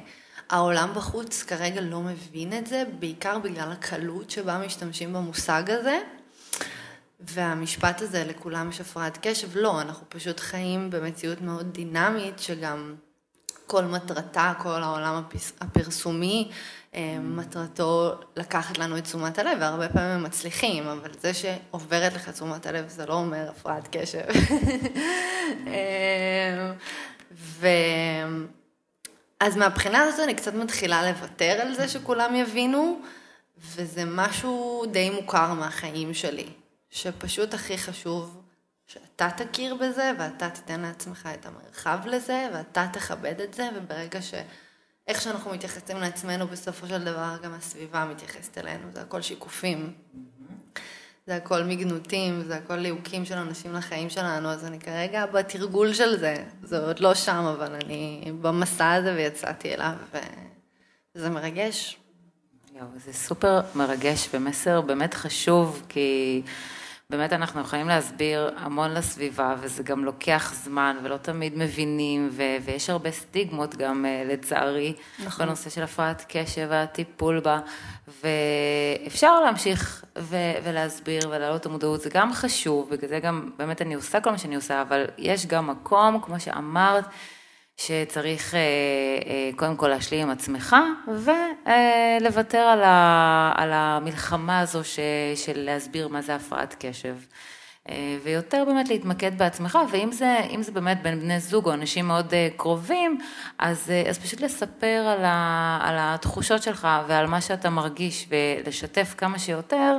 העולם 0.51 0.93
בחוץ 0.95 1.43
כרגע 1.43 1.81
לא 1.81 2.01
מבין 2.01 2.59
את 2.59 2.67
זה, 2.67 2.85
בעיקר 2.99 3.39
בגלל 3.39 3.73
הקלות 3.73 4.31
שבה 4.31 4.59
משתמשים 4.59 5.13
במושג 5.13 5.71
הזה. 5.71 5.99
והמשפט 7.21 8.03
הזה, 8.03 8.25
לכולם 8.25 8.71
יש 8.71 8.81
הפרעת 8.81 9.19
קשב, 9.23 9.57
לא, 9.57 9.81
אנחנו 9.81 10.07
פשוט 10.09 10.41
חיים 10.41 10.91
במציאות 10.91 11.41
מאוד 11.41 11.73
דינמית, 11.73 12.39
שגם 12.39 12.95
כל 13.67 13.85
מטרתה, 13.85 14.53
כל 14.59 14.83
העולם 14.83 15.23
הפרסומי, 15.61 16.51
אה, 16.95 17.19
מטרתו 17.21 18.15
לקחת 18.37 18.79
לנו 18.79 18.99
את 18.99 19.05
תשומת 19.05 19.39
הלב, 19.39 19.59
והרבה 19.61 19.89
פעמים 19.89 20.11
הם 20.11 20.23
מצליחים, 20.23 20.87
אבל 20.87 21.11
זה 21.21 21.35
שעוברת 21.35 22.13
לך 22.13 22.29
תשומת 22.29 22.67
הלב 22.67 22.89
זה 22.89 23.07
לא 23.07 23.15
אומר 23.15 23.51
הפרעת 23.51 23.89
קשב. 23.97 24.25
אה, 25.67 26.73
ו... 27.33 27.67
אז 29.41 29.57
מהבחינה 29.57 30.03
הזאת 30.03 30.21
אני 30.25 30.35
קצת 30.35 30.55
מתחילה 30.55 31.11
לוותר 31.11 31.59
על 31.61 31.75
זה 31.75 31.89
שכולם 31.89 32.37
יבינו, 32.37 33.01
וזה 33.59 34.03
משהו 34.07 34.85
די 34.91 35.11
מוכר 35.11 35.53
מהחיים 35.53 36.15
שלי, 36.15 36.47
שפשוט 36.91 37.55
הכי 37.55 37.79
חשוב 37.79 38.43
שאתה 38.87 39.29
תכיר 39.37 39.75
בזה, 39.75 40.13
ואתה 40.19 40.51
תיתן 40.51 40.81
לעצמך 40.81 41.29
את 41.35 41.47
המרחב 41.47 41.99
לזה, 42.07 42.49
ואתה 42.55 42.87
תכבד 42.93 43.41
את 43.41 43.55
זה, 43.55 43.69
וברגע 43.77 44.23
ש... 44.23 44.35
איך 45.09 45.21
שאנחנו 45.21 45.51
מתייחסים 45.51 45.97
לעצמנו, 45.97 46.47
בסופו 46.47 46.87
של 46.87 47.05
דבר 47.05 47.37
גם 47.43 47.55
הסביבה 47.55 48.05
מתייחסת 48.05 48.59
אלינו, 48.59 48.91
זה 48.93 49.01
הכל 49.01 49.23
שיקופים. 49.23 49.93
זה 51.27 51.37
הכל 51.37 51.63
מגנותים, 51.63 52.43
זה 52.47 52.57
הכל 52.57 52.77
ליהוקים 52.77 53.25
של 53.25 53.35
אנשים 53.35 53.73
לחיים 53.73 54.11
שלנו, 54.11 54.49
אז 54.49 54.65
אני 54.65 54.81
כרגע 54.81 55.27
בתרגול 55.27 55.95
של 55.95 56.19
זה, 56.19 56.45
זה 56.63 56.87
עוד 56.87 57.01
לא 57.01 57.15
שם, 57.15 57.45
אבל 57.57 57.75
אני 57.75 58.33
במסע 58.41 58.93
הזה 58.93 59.15
ויצאתי 59.15 59.75
אליו, 59.75 59.93
וזה 61.15 61.31
מרגש. 61.31 61.99
יואו, 62.75 62.87
זה 63.05 63.13
סופר 63.13 63.61
מרגש 63.75 64.29
ומסר 64.35 64.81
באמת 64.81 65.15
חשוב, 65.15 65.83
כי 65.89 66.43
באמת 67.11 67.33
אנחנו 67.33 67.61
יכולים 67.61 67.89
להסביר 67.89 68.51
המון 68.57 68.95
לסביבה, 68.95 69.55
וזה 69.61 69.83
גם 69.83 70.05
לוקח 70.05 70.53
זמן, 70.55 70.97
ולא 71.03 71.17
תמיד 71.17 71.59
מבינים, 71.59 72.29
ו- 72.33 72.57
ויש 72.65 72.91
הרבה 72.91 73.11
סטיגמות 73.11 73.77
גם, 73.77 74.07
אה, 74.07 74.23
לצערי, 74.27 74.95
נכון. 75.25 75.47
בנושא 75.47 75.71
של 75.71 75.83
הפרעת 75.83 76.25
קשב 76.29 76.67
והטיפול 76.71 77.41
בה, 77.41 77.61
ואפשר 78.23 79.41
להמשיך 79.41 80.05
ו- 80.19 80.55
ולהסביר 80.65 81.29
ולהעלות 81.31 81.61
את 81.61 81.67
המודעות, 81.67 82.01
זה 82.01 82.11
גם 82.13 82.33
חשוב, 82.33 82.91
בגלל 82.91 83.09
זה 83.09 83.21
גם 83.21 83.51
באמת 83.57 83.83
אני 83.83 83.95
עושה 83.95 84.21
כל 84.21 84.31
מה 84.31 84.39
שאני 84.39 84.57
עושה, 84.57 84.83
אבל 84.83 85.05
יש 85.19 85.47
גם 85.47 85.67
מקום, 85.67 86.21
כמו 86.21 86.41
שאמרת, 86.41 87.05
שצריך 87.77 88.55
אה, 88.55 88.61
אה, 89.27 89.51
קודם 89.57 89.77
כל 89.77 89.89
להשלים 89.89 90.23
עם 90.23 90.31
עצמך 90.31 90.77
ולוותר 91.09 92.59
על, 92.59 92.81
על 93.55 93.73
המלחמה 93.73 94.61
הזו 94.61 94.85
ש, 94.85 94.99
של 95.35 95.61
להסביר 95.61 96.09
מה 96.09 96.23
זה 96.23 96.35
הפרעת 96.35 96.77
קשב. 96.79 97.17
אה, 97.89 98.17
ויותר 98.23 98.65
באמת 98.67 98.89
להתמקד 98.89 99.39
בעצמך, 99.39 99.79
ואם 99.91 100.13
זה, 100.13 100.37
זה 100.61 100.73
באמת 100.73 101.03
בין 101.03 101.21
בני 101.21 101.41
זוג 101.41 101.67
או 101.67 101.73
אנשים 101.73 102.07
מאוד 102.07 102.35
קרובים, 102.57 103.19
אז, 103.59 103.93
אז 104.09 104.19
פשוט 104.19 104.41
לספר 104.41 105.15
על, 105.17 105.25
ה, 105.25 105.79
על 105.83 105.95
התחושות 105.99 106.63
שלך 106.63 106.89
ועל 107.07 107.27
מה 107.27 107.41
שאתה 107.41 107.71
מרגיש 107.71 108.29
ולשתף 108.29 109.15
כמה 109.19 109.39
שיותר, 109.39 109.97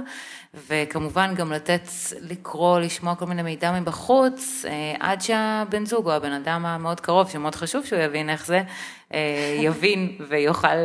וכמובן 0.68 1.36
גם 1.36 1.52
לתת, 1.52 1.82
לקרוא, 2.22 2.80
לשמוע 2.80 3.16
כל 3.16 3.26
מיני 3.26 3.42
מידע 3.42 3.80
מבחוץ, 3.80 4.66
אה, 4.68 4.96
עד 5.00 5.22
שהבן 5.22 5.86
זוג 5.86 6.08
או 6.08 6.12
הבן 6.12 6.32
אדם 6.32 6.66
המאוד 6.66 7.00
קרוב, 7.00 7.30
שמאוד 7.30 7.56
חשוב 7.56 7.86
שהוא 7.86 8.00
יבין 8.00 8.30
איך 8.30 8.46
זה, 8.46 8.62
אה, 9.14 9.58
יבין 9.66 10.18
ויוכל 10.30 10.76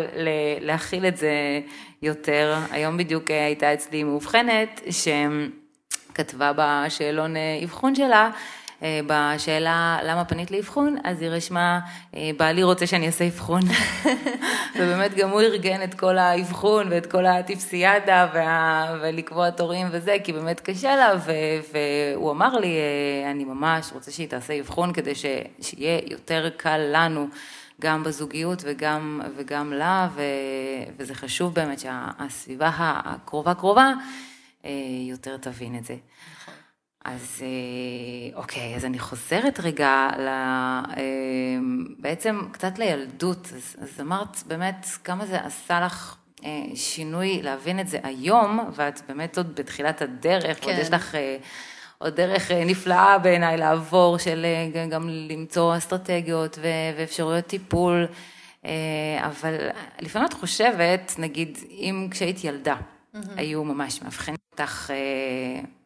להכיל 0.60 1.06
את 1.06 1.16
זה 1.16 1.60
יותר. 2.02 2.56
היום 2.70 2.96
בדיוק 2.96 3.30
אה, 3.30 3.44
הייתה 3.46 3.74
אצלי 3.74 4.04
מאובחנת, 4.04 4.80
שכתבה 6.10 6.52
בשאלון 6.56 7.34
אבחון 7.64 7.94
שלה, 7.94 8.30
בשאלה 9.06 9.98
למה 10.04 10.24
פנית 10.24 10.50
לאבחון, 10.50 10.96
אז 11.04 11.22
היא 11.22 11.30
רשמה, 11.30 11.80
אה, 12.14 12.30
בעלי 12.36 12.62
רוצה 12.62 12.86
שאני 12.86 13.06
אעשה 13.06 13.26
אבחון. 13.26 13.62
ובאמת 14.76 15.14
גם 15.14 15.30
הוא 15.30 15.40
ארגן 15.40 15.82
את 15.82 15.94
כל 15.94 16.18
האבחון 16.18 16.88
ואת 16.90 17.06
כל 17.06 17.26
הטיפסיאדה 17.26 18.28
וה... 18.34 18.96
ולקבוע 19.02 19.50
תורים 19.50 19.88
וזה, 19.90 20.16
כי 20.24 20.32
באמת 20.32 20.60
קשה 20.60 20.96
לה, 20.96 21.14
ו... 21.26 21.32
והוא 21.72 22.30
אמר 22.30 22.58
לי, 22.58 22.76
אה, 22.76 23.30
אני 23.30 23.44
ממש 23.44 23.90
רוצה 23.92 24.10
שהיא 24.10 24.28
תעשה 24.28 24.60
אבחון 24.60 24.92
כדי 24.92 25.14
ש... 25.14 25.26
שיהיה 25.60 26.00
יותר 26.10 26.50
קל 26.56 26.80
לנו. 26.92 27.28
גם 27.80 28.04
בזוגיות 28.04 28.62
וגם, 28.66 29.20
וגם 29.36 29.72
לה, 29.72 30.08
ו, 30.14 30.22
וזה 30.98 31.14
חשוב 31.14 31.54
באמת 31.54 31.78
שהסביבה 31.78 32.70
הקרובה 32.76 33.54
קרובה 33.54 33.92
יותר 35.08 35.36
תבין 35.36 35.78
את 35.78 35.84
זה. 35.84 35.94
נכון. 36.34 36.61
אז 37.04 37.42
אה, 37.42 38.38
אוקיי, 38.38 38.76
אז 38.76 38.84
אני 38.84 38.98
חוזרת 38.98 39.60
רגע 39.60 40.08
ל, 40.18 40.28
אה, 40.28 41.02
בעצם 41.98 42.40
קצת 42.52 42.78
לילדות. 42.78 43.48
אז, 43.56 43.76
אז 43.80 44.00
אמרת 44.00 44.36
באמת 44.46 44.86
כמה 45.04 45.26
זה 45.26 45.40
עשה 45.40 45.80
לך 45.80 46.16
אה, 46.44 46.64
שינוי 46.74 47.42
להבין 47.42 47.80
את 47.80 47.88
זה 47.88 47.98
היום, 48.02 48.70
ואת 48.74 49.00
באמת 49.08 49.36
עוד 49.36 49.54
בתחילת 49.54 50.02
הדרך, 50.02 50.60
כן. 50.60 50.66
ועוד 50.66 50.78
יש 50.78 50.90
לך 50.90 51.16
עוד 51.98 52.16
דרך 52.16 52.50
נפלאה 52.50 53.18
בעיניי 53.18 53.56
לעבור, 53.56 54.18
של 54.18 54.46
גם 54.90 55.08
למצוא 55.08 55.76
אסטרטגיות 55.76 56.58
ואפשרויות 56.96 57.46
טיפול. 57.46 58.06
אבל 59.18 59.54
לפעמים 60.00 60.28
את 60.28 60.32
חושבת, 60.32 61.14
נגיד, 61.18 61.58
אם 61.70 62.08
כשהיית 62.10 62.44
ילדה, 62.44 62.76
mm-hmm. 62.76 63.18
היו 63.36 63.64
ממש 63.64 64.02
מאבחנים 64.02 64.36
אותך 64.52 64.90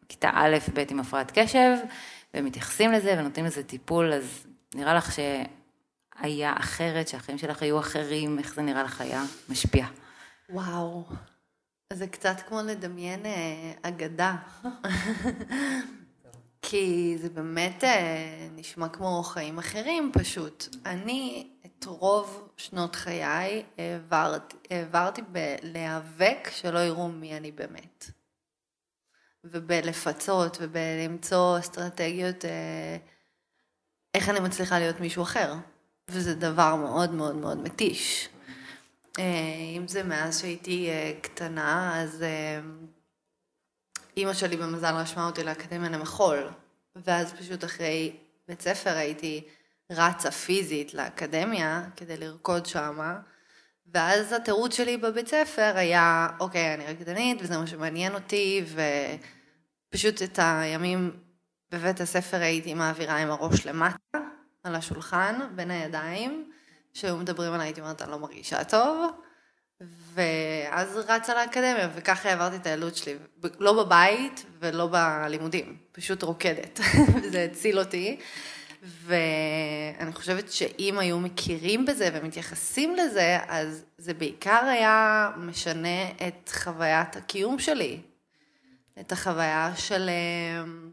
כיתה 0.09 0.29
א', 0.33 0.57
ב' 0.73 0.83
עם 0.89 0.99
הפרעת 0.99 1.31
קשב, 1.39 1.77
ומתייחסים 2.33 2.91
לזה 2.91 3.15
ונותנים 3.19 3.45
לזה 3.45 3.63
טיפול, 3.63 4.13
אז 4.13 4.47
נראה 4.75 4.93
לך 4.93 5.11
שהיה 5.11 6.53
אחרת, 6.59 7.07
שהחיים 7.07 7.37
שלך 7.37 7.61
היו 7.61 7.79
אחרים, 7.79 8.39
איך 8.39 8.55
זה 8.55 8.61
נראה 8.61 8.83
לך 8.83 9.01
היה 9.01 9.23
משפיע? 9.49 9.85
וואו, 10.49 11.03
זה 11.93 12.07
קצת 12.07 12.37
כמו 12.47 12.61
לדמיין 12.61 13.25
אה, 13.25 13.71
אגדה. 13.81 14.35
כי 16.61 17.17
זה 17.21 17.29
באמת 17.29 17.83
אה, 17.83 18.47
נשמע 18.55 18.89
כמו 18.89 19.23
חיים 19.23 19.57
אחרים 19.57 20.11
פשוט. 20.13 20.75
אני 20.85 21.47
את 21.65 21.85
רוב 21.85 22.49
שנות 22.57 22.95
חיי 22.95 23.63
העברתי, 23.77 24.55
העברתי 24.69 25.21
בלהיאבק 25.21 26.49
שלא 26.51 26.79
יראו 26.79 27.07
מי 27.07 27.37
אני 27.37 27.51
באמת. 27.51 28.11
ובלפצות 29.51 30.57
ובלמצוא 30.61 31.59
אסטרטגיות 31.59 32.45
אה, 32.45 32.97
איך 34.13 34.29
אני 34.29 34.39
מצליחה 34.39 34.79
להיות 34.79 34.99
מישהו 34.99 35.23
אחר. 35.23 35.53
וזה 36.09 36.35
דבר 36.35 36.75
מאוד 36.75 37.13
מאוד 37.13 37.35
מאוד 37.35 37.57
מתיש. 37.57 38.29
אה, 39.19 39.23
אם 39.77 39.87
זה 39.87 40.03
מאז 40.03 40.39
שהייתי 40.41 40.89
אה, 40.89 41.11
קטנה, 41.21 42.01
אז 42.01 42.23
אימא 44.17 44.33
שלי 44.33 44.57
במזל 44.57 44.93
רשמה 44.95 45.25
אותי 45.25 45.43
לאקדמיה 45.43 45.89
למחול, 45.89 46.49
ואז 46.95 47.33
פשוט 47.33 47.63
אחרי 47.63 48.15
בית 48.47 48.61
ספר 48.61 48.89
הייתי 48.89 49.43
רצה 49.91 50.31
פיזית 50.31 50.93
לאקדמיה 50.93 51.83
כדי 51.95 52.17
לרקוד 52.17 52.65
שמה. 52.65 53.19
ואז 53.93 54.33
התירוץ 54.33 54.75
שלי 54.75 54.97
בבית 54.97 55.27
ספר 55.27 55.71
היה, 55.75 56.27
אוקיי, 56.39 56.73
אני 56.73 56.85
רקדנית 56.85 57.37
וזה 57.41 57.57
מה 57.57 57.67
שמעניין 57.67 58.13
אותי, 58.13 58.65
ופשוט 59.89 60.21
את 60.21 60.39
הימים 60.41 61.11
בבית 61.71 62.01
הספר 62.01 62.37
הייתי 62.37 62.73
מעבירה 62.73 63.17
עם 63.17 63.31
הראש 63.31 63.65
למטה, 63.65 64.19
על 64.63 64.75
השולחן, 64.75 65.39
בין 65.55 65.71
הידיים, 65.71 66.51
שהיו 66.93 67.17
מדברים 67.17 67.53
עליי, 67.53 67.67
הייתי 67.67 67.81
אומרת, 67.81 68.01
אני 68.01 68.11
לא 68.11 68.19
מרגישה 68.19 68.63
טוב, 68.63 69.11
ואז 70.13 70.97
רצה 71.07 71.35
לאקדמיה, 71.35 71.89
וככה 71.95 72.29
העברתי 72.29 72.55
את 72.55 72.67
הילדות 72.67 72.95
שלי, 72.95 73.15
לא 73.59 73.83
בבית 73.83 74.45
ולא 74.59 74.87
בלימודים, 74.91 75.77
פשוט 75.91 76.23
רוקדת, 76.23 76.79
וזה 77.23 77.47
הציל 77.51 77.79
אותי. 77.79 78.19
ואני 78.83 80.13
חושבת 80.13 80.51
שאם 80.51 80.99
היו 80.99 81.19
מכירים 81.19 81.85
בזה 81.85 82.09
ומתייחסים 82.13 82.95
לזה, 82.95 83.37
אז 83.47 83.85
זה 83.97 84.13
בעיקר 84.13 84.65
היה 84.65 85.29
משנה 85.37 86.09
את 86.27 86.51
חוויית 86.63 87.15
הקיום 87.15 87.59
שלי, 87.59 88.01
את 88.99 89.11
החוויה 89.11 89.71
של 89.75 90.09
אמ, 90.09 90.91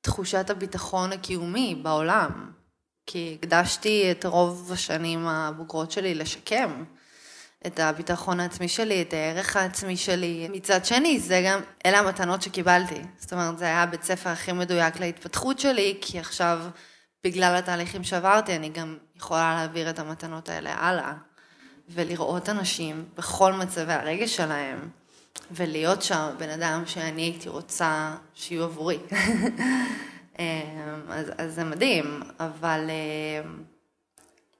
תחושת 0.00 0.50
הביטחון 0.50 1.12
הקיומי 1.12 1.80
בעולם, 1.82 2.52
כי 3.06 3.38
הקדשתי 3.38 4.10
את 4.10 4.24
רוב 4.24 4.70
השנים 4.72 5.26
הבוגרות 5.26 5.90
שלי 5.90 6.14
לשקם. 6.14 6.84
את 7.66 7.80
הביטחון 7.80 8.40
העצמי 8.40 8.68
שלי, 8.68 9.02
את 9.02 9.12
הערך 9.12 9.56
העצמי 9.56 9.96
שלי. 9.96 10.48
מצד 10.52 10.84
שני, 10.84 11.20
זה 11.20 11.42
גם, 11.46 11.60
אלה 11.86 11.98
המתנות 11.98 12.42
שקיבלתי. 12.42 13.02
זאת 13.18 13.32
אומרת, 13.32 13.58
זה 13.58 13.64
היה 13.64 13.82
הבית 13.82 14.02
ספר 14.02 14.30
הכי 14.30 14.52
מדויק 14.52 15.00
להתפתחות 15.00 15.58
שלי, 15.58 15.98
כי 16.00 16.18
עכשיו, 16.18 16.60
בגלל 17.24 17.56
התהליכים 17.56 18.04
שעברתי, 18.04 18.56
אני 18.56 18.68
גם 18.68 18.98
יכולה 19.16 19.54
להעביר 19.54 19.90
את 19.90 19.98
המתנות 19.98 20.48
האלה 20.48 20.74
הלאה, 20.74 21.12
ולראות 21.88 22.48
אנשים 22.48 23.04
בכל 23.16 23.52
מצבי 23.52 23.92
הרגש 23.92 24.36
שלהם, 24.36 24.88
ולהיות 25.50 26.02
שם 26.02 26.30
בן 26.38 26.50
אדם 26.50 26.82
שאני 26.86 27.22
הייתי 27.22 27.48
רוצה 27.48 28.14
שיהיו 28.34 28.64
עבורי. 28.64 28.98
אמ, 30.38 30.44
אז, 31.08 31.26
אז 31.38 31.54
זה 31.54 31.64
מדהים, 31.64 32.22
אבל... 32.40 32.90
אמ, 32.90 33.72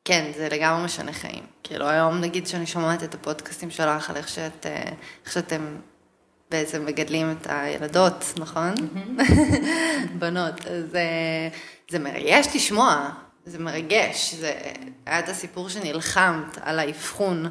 כן, 0.05 0.31
זה 0.37 0.49
לגמרי 0.49 0.85
משנה 0.85 1.13
חיים. 1.13 1.43
כאילו 1.63 1.89
היום 1.89 2.21
נגיד 2.21 2.47
שאני 2.47 2.67
שומעת 2.67 3.03
את 3.03 3.15
הפודקאסטים 3.15 3.71
שלך 3.71 4.11
על 4.11 4.17
איך, 4.17 4.29
שאת, 4.29 4.67
אה, 4.67 4.83
איך 5.25 5.33
שאתם 5.33 5.77
בעצם 6.51 6.87
מגדלים 6.87 7.31
את 7.31 7.47
הילדות, 7.51 8.33
נכון? 8.37 8.75
בנות. 10.19 10.67
אז 10.67 10.95
אה, 10.95 11.49
זה 11.91 11.99
מרגש 11.99 12.47
לשמוע, 12.55 13.11
זה 13.47 13.59
מרגש. 13.59 14.35
זה 14.35 14.61
היה 15.07 15.19
את 15.19 15.29
הסיפור 15.29 15.69
שנלחמת 15.69 16.59
על 16.61 16.79
האבחון, 16.79 17.47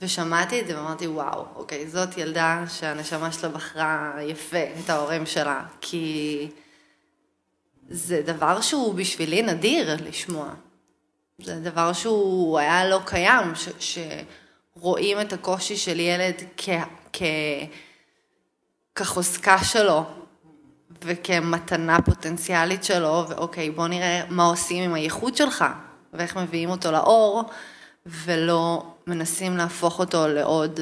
ושמעתי 0.00 0.60
את 0.60 0.66
זה 0.66 0.78
ואמרתי, 0.78 1.06
וואו, 1.06 1.44
אוקיי, 1.56 1.88
זאת 1.88 2.18
ילדה 2.18 2.64
שהנשמה 2.68 3.32
שלה 3.32 3.48
בחרה 3.48 4.12
יפה 4.22 4.62
את 4.84 4.90
ההורים 4.90 5.26
שלה, 5.26 5.62
כי 5.80 6.48
זה 7.88 8.22
דבר 8.22 8.60
שהוא 8.60 8.94
בשבילי 8.94 9.42
נדיר 9.42 9.96
לשמוע. 10.04 10.48
זה 11.38 11.60
דבר 11.60 11.92
שהוא 11.92 12.58
היה 12.58 12.88
לא 12.88 13.00
קיים, 13.04 13.54
ש, 13.54 13.68
שרואים 14.76 15.20
את 15.20 15.32
הקושי 15.32 15.76
של 15.76 16.00
ילד 16.00 16.34
כ, 16.56 16.68
כ, 17.12 17.22
כחוזקה 18.94 19.64
שלו 19.64 20.04
וכמתנה 21.02 22.02
פוטנציאלית 22.02 22.84
שלו, 22.84 23.24
ואוקיי, 23.28 23.70
בוא 23.70 23.88
נראה 23.88 24.22
מה 24.28 24.46
עושים 24.46 24.82
עם 24.82 24.94
הייחוד 24.94 25.36
שלך, 25.36 25.64
ואיך 26.12 26.36
מביאים 26.36 26.70
אותו 26.70 26.92
לאור, 26.92 27.42
ולא 28.06 28.84
מנסים 29.08 29.56
להפוך 29.56 29.98
אותו 29.98 30.28
לעוד 30.28 30.80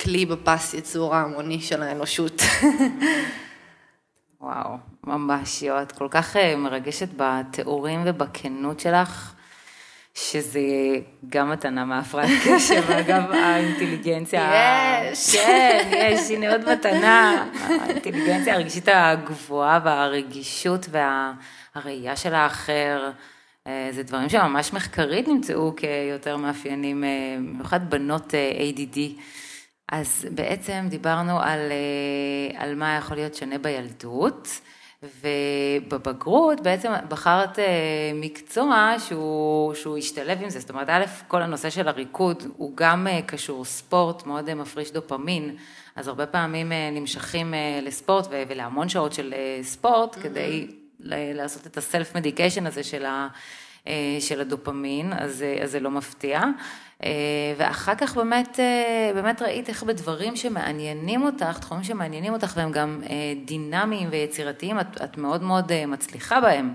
כלי 0.00 0.26
בפס 0.26 0.74
ייצור 0.74 1.14
ההמוני 1.14 1.60
של 1.60 1.82
האנושות. 1.82 2.42
וואו, 4.40 4.76
ממש, 5.04 5.62
יו, 5.62 5.82
את 5.82 5.92
כל 5.92 6.08
כך 6.10 6.36
אה, 6.36 6.56
מרגשת 6.56 7.08
בתיאורים 7.16 8.02
ובכנות 8.06 8.80
שלך, 8.80 9.34
שזה 10.14 10.60
גם 11.28 11.50
מתנה 11.50 11.84
מהפרעת 11.84 12.30
קשב, 12.46 12.82
ואגב 12.86 13.30
האינטליגנציה... 13.30 14.52
יש. 15.12 15.36
כן, 15.36 15.90
יש, 15.92 16.30
הנה 16.30 16.52
עוד 16.52 16.70
מתנה. 16.72 17.48
האינטליגנציה 17.80 18.54
הרגשית 18.54 18.88
הגבוהה 18.92 19.80
והרגישות 19.84 20.86
והראייה 20.90 22.16
של 22.16 22.34
האחר, 22.34 23.10
זה 23.90 24.02
דברים 24.02 24.28
שממש 24.28 24.72
מחקרית 24.72 25.28
נמצאו 25.28 25.72
כיותר 25.76 26.36
מאפיינים, 26.36 27.04
אה, 27.04 27.36
במיוחד 27.38 27.90
בנות 27.90 28.34
ADD. 28.58 28.98
אז 29.92 30.26
בעצם 30.30 30.86
דיברנו 30.88 31.40
על, 31.40 31.60
אה, 31.72 32.62
על 32.62 32.74
מה 32.74 32.96
יכול 32.96 33.16
להיות 33.16 33.34
שונה 33.34 33.58
בילדות, 33.58 34.60
ובבגרות 35.02 36.60
בעצם 36.60 36.92
בחרת 37.08 37.58
אה, 37.58 37.64
מקצוע 38.14 38.94
שהוא, 38.98 39.74
שהוא 39.74 39.98
השתלב 39.98 40.42
עם 40.42 40.50
זה, 40.50 40.60
זאת 40.60 40.70
אומרת, 40.70 40.88
א', 40.88 41.04
כל 41.28 41.42
הנושא 41.42 41.70
של 41.70 41.88
הריקוד 41.88 42.42
הוא 42.56 42.72
גם 42.74 43.06
אה, 43.06 43.22
קשור 43.22 43.64
ספורט, 43.64 44.26
מאוד 44.26 44.54
מפריש 44.54 44.92
דופמין, 44.92 45.56
אז 45.96 46.08
הרבה 46.08 46.26
פעמים 46.26 46.72
נמשכים 46.92 47.54
לספורט 47.82 48.26
ולהמון 48.48 48.88
שעות 48.88 49.12
של 49.12 49.34
ספורט 49.62 50.14
mm-hmm. 50.14 50.20
כדי 50.22 50.66
לעשות 51.00 51.66
את 51.66 51.76
הסלף 51.76 52.16
מדיקיישן 52.16 52.66
הזה 52.66 52.82
של, 52.82 53.04
ה, 53.04 53.28
של 54.20 54.40
הדופמין, 54.40 55.12
אז, 55.12 55.44
אז 55.62 55.70
זה 55.70 55.80
לא 55.80 55.90
מפתיע. 55.90 56.42
אה, 57.04 57.10
ואחר 57.56 57.94
כך 57.94 58.16
באמת, 58.16 58.60
אה, 58.60 59.10
באמת 59.14 59.42
ראית 59.42 59.68
איך 59.68 59.82
בדברים 59.82 60.36
שמעניינים 60.36 61.22
אותך, 61.22 61.58
תחומים 61.58 61.84
שמעניינים 61.84 62.32
אותך 62.32 62.52
והם 62.56 62.72
גם 62.72 63.00
אה, 63.10 63.32
דינמיים 63.44 64.08
ויצירתיים, 64.12 64.80
את, 64.80 65.02
את 65.04 65.18
מאוד 65.18 65.42
מאוד 65.42 65.86
מצליחה 65.86 66.40
בהם. 66.40 66.74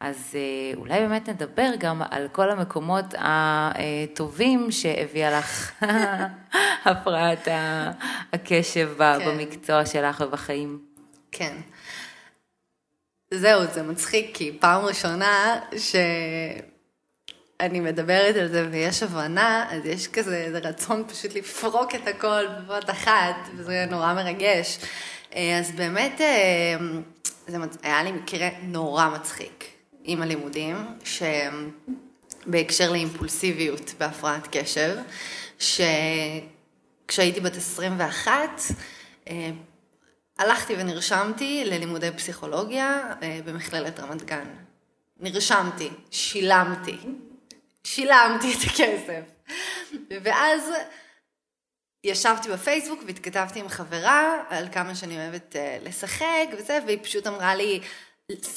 אז 0.00 0.36
אולי 0.76 1.00
באמת 1.00 1.28
נדבר 1.28 1.70
גם 1.78 2.02
על 2.10 2.28
כל 2.32 2.50
המקומות 2.50 3.04
הטובים 3.18 4.70
שהביאה 4.70 5.38
לך 5.38 5.82
הפרעת 6.84 7.48
הקשב 8.32 8.90
כן. 8.98 9.18
במקצוע 9.26 9.86
שלך 9.86 10.24
ובחיים. 10.26 10.78
כן. 11.32 11.56
זהו, 13.34 13.62
זה 13.72 13.82
מצחיק, 13.82 14.30
כי 14.34 14.56
פעם 14.60 14.84
ראשונה 14.84 15.60
ש... 15.78 15.96
אני 17.60 17.80
מדברת 17.80 18.36
על 18.36 18.48
זה 18.48 18.68
ויש 18.70 19.02
הבנה, 19.02 19.66
אז 19.70 19.86
יש 19.86 20.08
כזה 20.08 20.36
איזה 20.36 20.58
רצון 20.58 21.04
פשוט 21.08 21.34
לפרוק 21.34 21.94
את 21.94 22.08
הכל 22.08 22.46
בבת 22.46 22.90
אחת, 22.90 23.36
וזה 23.56 23.86
נורא 23.90 24.14
מרגש. 24.14 24.78
אה, 25.34 25.58
אז 25.58 25.70
באמת, 25.70 26.20
אה, 26.20 26.76
זה 27.46 27.56
היה 27.82 28.02
לי 28.02 28.12
מקרה 28.12 28.48
נורא 28.62 29.08
מצחיק 29.08 29.64
עם 30.04 30.22
הלימודים, 30.22 30.76
שבהקשר 32.46 32.92
לאימפולסיביות 32.92 33.94
בהפרעת 33.98 34.48
קשב, 34.56 34.96
שכשהייתי 35.58 37.40
בת 37.40 37.56
21, 37.56 38.32
אה, 39.28 39.50
הלכתי 40.40 40.74
ונרשמתי 40.78 41.62
ללימודי 41.66 42.10
פסיכולוגיה 42.10 43.14
במכללת 43.44 44.00
רמת 44.00 44.22
גן. 44.22 44.44
נרשמתי, 45.20 45.90
שילמתי, 46.10 46.96
שילמתי 47.84 48.52
את 48.52 48.58
הכסף. 48.66 49.20
ואז 50.22 50.70
ישבתי 52.04 52.48
בפייסבוק 52.48 53.00
והתכתבתי 53.06 53.60
עם 53.60 53.68
חברה 53.68 54.42
על 54.48 54.68
כמה 54.72 54.94
שאני 54.94 55.16
אוהבת 55.16 55.56
uh, 55.56 55.88
לשחק 55.88 56.48
וזה, 56.58 56.78
והיא 56.86 56.98
פשוט 57.02 57.26
אמרה 57.26 57.54
לי, 57.54 57.80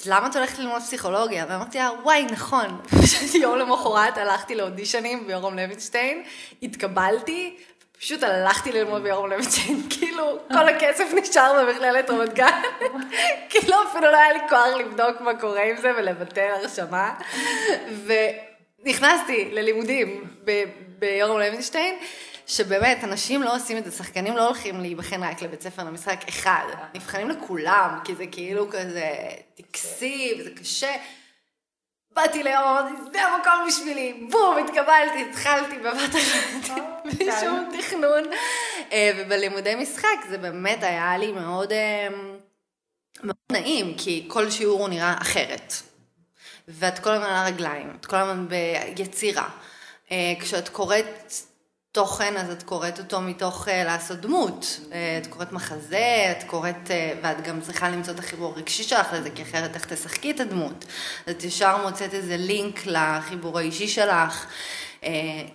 למה 0.06 0.28
את 0.28 0.36
הולכת 0.36 0.60
ללמוד 0.60 0.82
פסיכולוגיה? 0.82 1.46
ואמרתי 1.50 1.78
לה, 1.78 1.90
וואי, 2.04 2.26
נכון. 2.26 2.82
פשוט 3.04 3.36
יום 3.36 3.58
למחרת 3.58 4.18
הלכתי 4.18 4.56
לאודישנים 4.56 5.28
ביורם 5.28 5.56
לוינשטיין, 5.56 6.24
התקבלתי, 6.64 7.58
פשוט 8.04 8.24
הלכתי 8.24 8.72
ללמוד 8.72 9.04
ביורם 9.04 9.30
לוינשטיין, 9.30 9.82
כאילו, 10.00 10.40
כל 10.48 10.70
הכסף 10.70 11.04
נשאר 11.22 11.66
במכללת 11.66 12.10
רמת 12.10 12.34
גן, 12.34 12.62
כאילו 13.50 13.76
אפילו 13.90 14.12
לא 14.12 14.18
היה 14.18 14.34
לי 14.34 14.40
כוח 14.50 14.68
לבדוק 14.80 15.22
מה 15.22 15.40
קורה 15.40 15.64
עם 15.64 15.78
זה 15.82 15.92
ולבטל 15.98 16.42
הרשמה. 16.42 17.14
נכנסתי 18.86 19.50
ללימודים 19.52 20.24
ביורם 21.00 21.40
לוינשטיין, 21.40 21.96
שבאמת, 22.48 23.04
אנשים 23.04 23.44
לא 23.44 23.56
עושים 23.56 23.78
את 23.78 23.86
זה, 23.86 23.92
שחקנים 23.92 24.38
לא 24.38 24.46
הולכים 24.46 24.82
להיבחן 24.82 25.24
רק 25.24 25.42
לבית 25.42 25.62
ספר 25.62 25.84
למשחק 25.84 26.28
אחד, 26.30 26.66
נבחנים 26.94 27.30
לכולם, 27.30 28.00
כי 28.04 28.16
זה 28.16 28.26
כאילו 28.32 28.70
כזה 28.70 29.12
טקסי 29.56 30.34
וזה 30.40 30.50
קשה. 30.50 30.92
באתי 32.14 32.42
אמרתי, 32.42 32.94
זה 33.14 33.26
המקום 33.26 33.54
בשבילי, 33.68 34.28
בום, 34.32 34.58
התקבלתי, 34.58 35.30
התחלתי 35.30 35.78
בבת 35.80 36.16
אחת, 36.16 36.78
בלי 37.06 37.30
שום 37.42 37.70
תכנון. 37.78 38.24
אה, 38.92 39.12
ובלימודי 39.18 39.76
משחק 39.76 40.18
זה 40.30 40.38
באמת 40.38 40.84
היה 40.84 41.18
לי 41.18 41.32
מאוד, 41.32 41.72
אה, 41.72 42.08
מאוד 43.24 43.36
נעים, 43.52 43.96
כי 43.98 44.26
כל 44.28 44.50
שיעור 44.52 44.82
הוא 44.82 44.90
נראה 44.90 45.16
אחרת. 45.22 45.74
ואת 46.68 47.00
כל 47.00 47.10
הזמן 47.10 47.26
על 47.26 47.36
הרגליים, 47.36 47.98
את 48.00 48.06
כל 48.06 48.16
הזמן 48.16 48.48
ביצירה. 48.48 49.50
אה, 50.12 50.34
כשאת 50.40 50.70
קוראת 50.70 51.34
תוכן, 51.94 52.38
אז 52.38 52.50
את 52.50 52.64
קוראת 52.64 53.00
אותו 53.00 53.22
מתוך 53.22 53.68
אה, 53.68 53.84
לעשות 53.84 54.20
דמות. 54.20 54.80
אה, 54.92 55.20
את 55.22 55.28
קוראת 55.28 55.52
מחזה, 55.52 56.28
את 56.32 56.44
קוראת, 56.44 56.92
ואת 57.22 57.48
גם 57.48 57.62
צריכה 57.62 57.90
למצוא 57.90 58.14
את 58.14 58.20
החיבור 58.20 58.54
הרגשי 58.54 58.84
שלך 58.84 59.14
לזה, 59.14 59.30
כי 59.30 59.42
אחרת 59.42 59.76
איך 59.76 59.86
תשחקי 59.86 60.32
את 60.32 60.40
הדמות. 60.40 60.86
אז 61.28 61.34
את 61.34 61.44
ישר 61.44 61.88
מוצאת 61.88 62.14
איזה 62.14 62.38
לינק 62.38 62.86
לחיבור 62.86 63.60
האישי 63.60 63.88
שלך. 63.88 64.48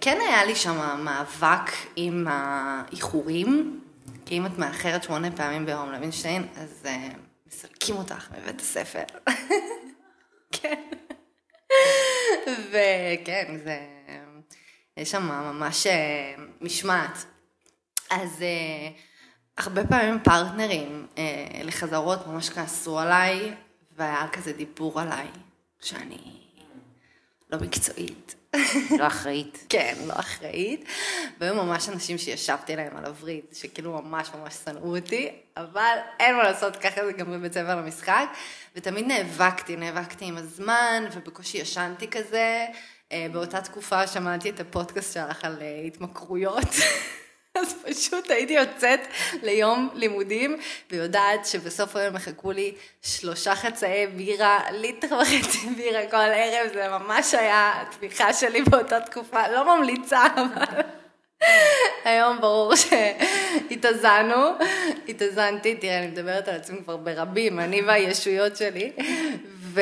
כן 0.01 0.19
היה 0.29 0.45
לי 0.45 0.57
שם 0.57 1.01
מאבק 1.05 1.71
עם 1.97 2.27
האיחורים, 2.31 3.81
כי 4.27 4.39
אם 4.39 4.47
את 4.47 4.59
מאחרת 4.59 5.03
שמונה 5.03 5.31
פעמים 5.31 5.67
ביום 5.67 5.93
לוינשטיין, 5.93 6.47
אז 6.57 6.87
מסלקים 7.47 7.97
אותך 7.97 8.29
מבית 8.39 8.61
הספר. 8.61 9.03
כן. 10.63 10.83
וכן, 12.71 13.59
זה... 13.65 13.98
יש 14.99 15.11
שם 15.11 15.23
ממש 15.23 15.87
אה, 15.87 16.35
משמעת. 16.61 17.25
אז 18.11 18.43
אה, 18.43 18.91
הרבה 19.57 19.87
פעמים 19.87 20.19
פרטנרים 20.25 21.07
אה, 21.19 21.25
לחזרות 21.65 22.27
ממש 22.27 22.51
כעסו 22.51 22.99
עליי, 22.99 23.55
והיה 23.97 24.29
כזה 24.33 24.53
דיבור 24.53 25.01
עליי, 25.01 25.27
שאני 25.81 26.19
לא 27.51 27.59
מקצועית. 27.59 28.35
לא 28.99 29.07
אחראית. 29.07 29.65
כן, 29.69 29.95
לא 30.07 30.15
אחראית. 30.17 30.85
והיו 31.41 31.55
ממש 31.55 31.89
אנשים 31.89 32.19
שישבתי 32.19 32.77
להם 32.77 32.97
על 32.97 33.05
הווריד, 33.05 33.45
שכאילו 33.53 34.03
ממש 34.03 34.31
ממש 34.35 34.55
שנאו 34.65 34.97
אותי, 34.97 35.29
אבל 35.57 35.97
אין 36.21 36.37
מה 36.37 36.43
לעשות, 36.43 36.77
ככה 36.77 37.05
זה 37.07 37.13
גם 37.13 37.33
בבית 37.33 37.53
ספר 37.53 37.77
למשחק. 37.77 38.27
ותמיד 38.77 39.07
נאבקתי, 39.07 39.77
נאבקתי 39.77 40.25
עם 40.25 40.37
הזמן, 40.37 41.05
ובקושי 41.13 41.59
ישנתי 41.59 42.09
כזה. 42.09 42.67
אה, 43.13 43.27
באותה 43.33 43.61
תקופה 43.61 44.07
שמעתי 44.07 44.51
את 44.51 44.61
הפודקאסט 44.61 45.15
שלך 45.15 45.45
על 45.45 45.57
אה, 45.61 45.83
התמכרויות. 45.87 46.69
אז 47.55 47.75
פשוט 47.85 48.31
הייתי 48.31 48.53
יוצאת 48.53 49.01
ליום 49.43 49.89
לימודים, 49.95 50.57
ויודעת 50.91 51.47
שבסוף 51.47 51.97
היום 51.97 52.17
יחכו 52.17 52.53
לי 52.53 52.75
שלושה 53.03 53.55
חצאי 53.55 54.07
בירה, 54.07 54.61
ליטר 54.73 55.19
וחצי 55.23 55.69
בירה 55.77 56.11
כל 56.11 56.17
ערב, 56.17 56.73
זה 56.73 56.89
ממש 56.89 57.35
היה 57.35 57.83
התמיכה 57.83 58.33
שלי 58.33 58.63
באותה 58.63 59.01
תקופה, 59.01 59.49
לא 59.49 59.77
ממליצה, 59.77 60.27
אבל... 60.27 60.83
היום 62.05 62.41
ברור 62.41 62.73
שהתאזנו, 62.77 64.37
התאזנתי, 65.09 65.75
תראה, 65.75 65.99
אני 65.99 66.07
מדברת 66.07 66.49
על 66.49 66.55
עצמי 66.55 66.79
כבר 66.85 66.97
ברבים, 66.97 67.61
אני 67.61 67.83
והישויות 67.83 68.57
שלי, 68.57 68.93
ו... 69.75 69.81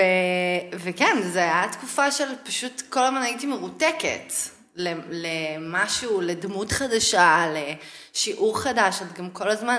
וכן, 0.73 1.17
זו 1.33 1.39
הייתה 1.39 1.73
תקופה 1.73 2.11
של 2.11 2.25
פשוט 2.45 2.83
כל 2.89 3.03
הזמן 3.03 3.23
הייתי 3.23 3.47
מרותקת. 3.47 4.33
למשהו, 4.77 6.21
לדמות 6.21 6.73
חדשה, 6.73 7.47
לשיעור 7.55 8.61
חדש, 8.61 9.03
את 9.03 9.19
גם 9.19 9.31
כל 9.31 9.49
הזמן, 9.49 9.79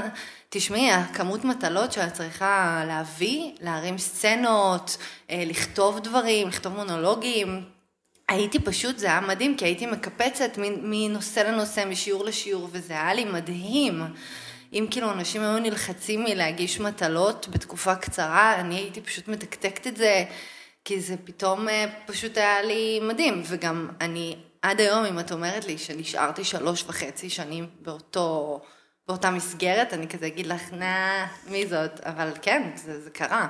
תשמעי, 0.49 0.91
הכמות 0.91 1.45
מטלות 1.45 1.91
שאת 1.91 2.13
צריכה 2.13 2.83
להביא, 2.87 3.51
להרים 3.61 3.97
סצנות, 3.97 4.97
אה, 5.29 5.43
לכתוב 5.45 5.99
דברים, 5.99 6.47
לכתוב 6.47 6.73
מונולוגים, 6.73 7.63
הייתי 8.29 8.59
פשוט, 8.59 8.97
זה 8.97 9.05
היה 9.05 9.21
מדהים, 9.21 9.57
כי 9.57 9.65
הייתי 9.65 9.85
מקפצת 9.85 10.51
מנושא 10.57 11.39
לנושא, 11.39 11.83
משיעור 11.87 12.25
לשיעור, 12.25 12.69
וזה 12.71 12.93
היה 12.93 13.13
לי 13.13 13.25
מדהים. 13.25 14.03
אם 14.73 14.87
כאילו 14.91 15.11
אנשים 15.11 15.41
היו 15.41 15.59
נלחצים 15.59 16.23
מלהגיש 16.23 16.79
מטלות 16.79 17.47
בתקופה 17.49 17.95
קצרה, 17.95 18.59
אני 18.59 18.75
הייתי 18.75 19.01
פשוט 19.01 19.27
מתקתקת 19.27 19.87
את 19.87 19.97
זה, 19.97 20.25
כי 20.85 21.01
זה 21.01 21.15
פתאום 21.23 21.69
אה, 21.69 21.85
פשוט 22.05 22.37
היה 22.37 22.61
לי 22.61 22.99
מדהים. 23.03 23.41
וגם 23.45 23.89
אני 24.01 24.35
עד 24.61 24.79
היום, 24.79 25.05
אם 25.05 25.19
את 25.19 25.31
אומרת 25.31 25.65
לי 25.65 25.77
שנשארתי 25.77 26.43
שלוש 26.43 26.83
וחצי 26.83 27.29
שנים 27.29 27.67
באותו 27.81 28.59
באותה 29.07 29.31
מסגרת, 29.31 29.93
אני 29.93 30.07
כזה 30.07 30.27
אגיד 30.27 30.47
לך, 30.47 30.73
נה, 30.73 31.27
מי 31.47 31.67
זאת? 31.67 31.99
אבל 31.99 32.31
כן, 32.41 32.71
זה, 32.75 33.01
זה 33.01 33.09
קרה. 33.09 33.47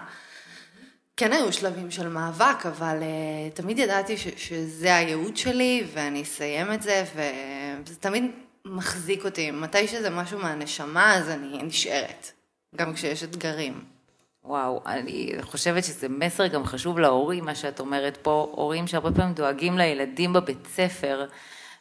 כן 1.17 1.34
היו 1.34 1.53
שלבים 1.53 1.91
של 1.91 2.08
מאבק, 2.08 2.65
אבל 2.65 2.97
uh, 2.99 3.56
תמיד 3.56 3.80
ידעתי 3.80 4.17
ש, 4.17 4.27
שזה 4.38 4.95
הייעוד 4.95 5.38
שלי, 5.38 5.84
ואני 5.93 6.21
אסיים 6.21 6.73
את 6.73 6.82
זה, 6.82 7.03
וזה 7.13 7.95
תמיד 7.99 8.23
מחזיק 8.69 9.25
אותי. 9.25 9.51
מתי 9.51 9.88
שזה 9.88 10.10
משהו 10.10 10.39
מהנשמה, 10.39 11.15
אז 11.15 11.30
אני 11.30 11.63
נשארת, 11.63 12.32
גם 12.75 12.93
כשיש 12.93 13.23
אתגרים. 13.23 13.84
וואו, 14.43 14.82
אני 14.86 15.32
חושבת 15.41 15.84
שזה 15.84 16.10
מסר 16.10 16.47
גם 16.47 16.65
חשוב 16.65 16.99
להורים, 16.99 17.45
מה 17.45 17.56
שאת 17.56 17.80
אומרת 17.80 18.17
פה, 18.21 18.51
הורים 18.51 18.88
שהרבה 18.88 19.12
פעמים 19.12 19.34
דואגים 19.34 19.77
לילדים 19.77 20.34
בבית 20.34 20.67
ספר, 20.67 21.25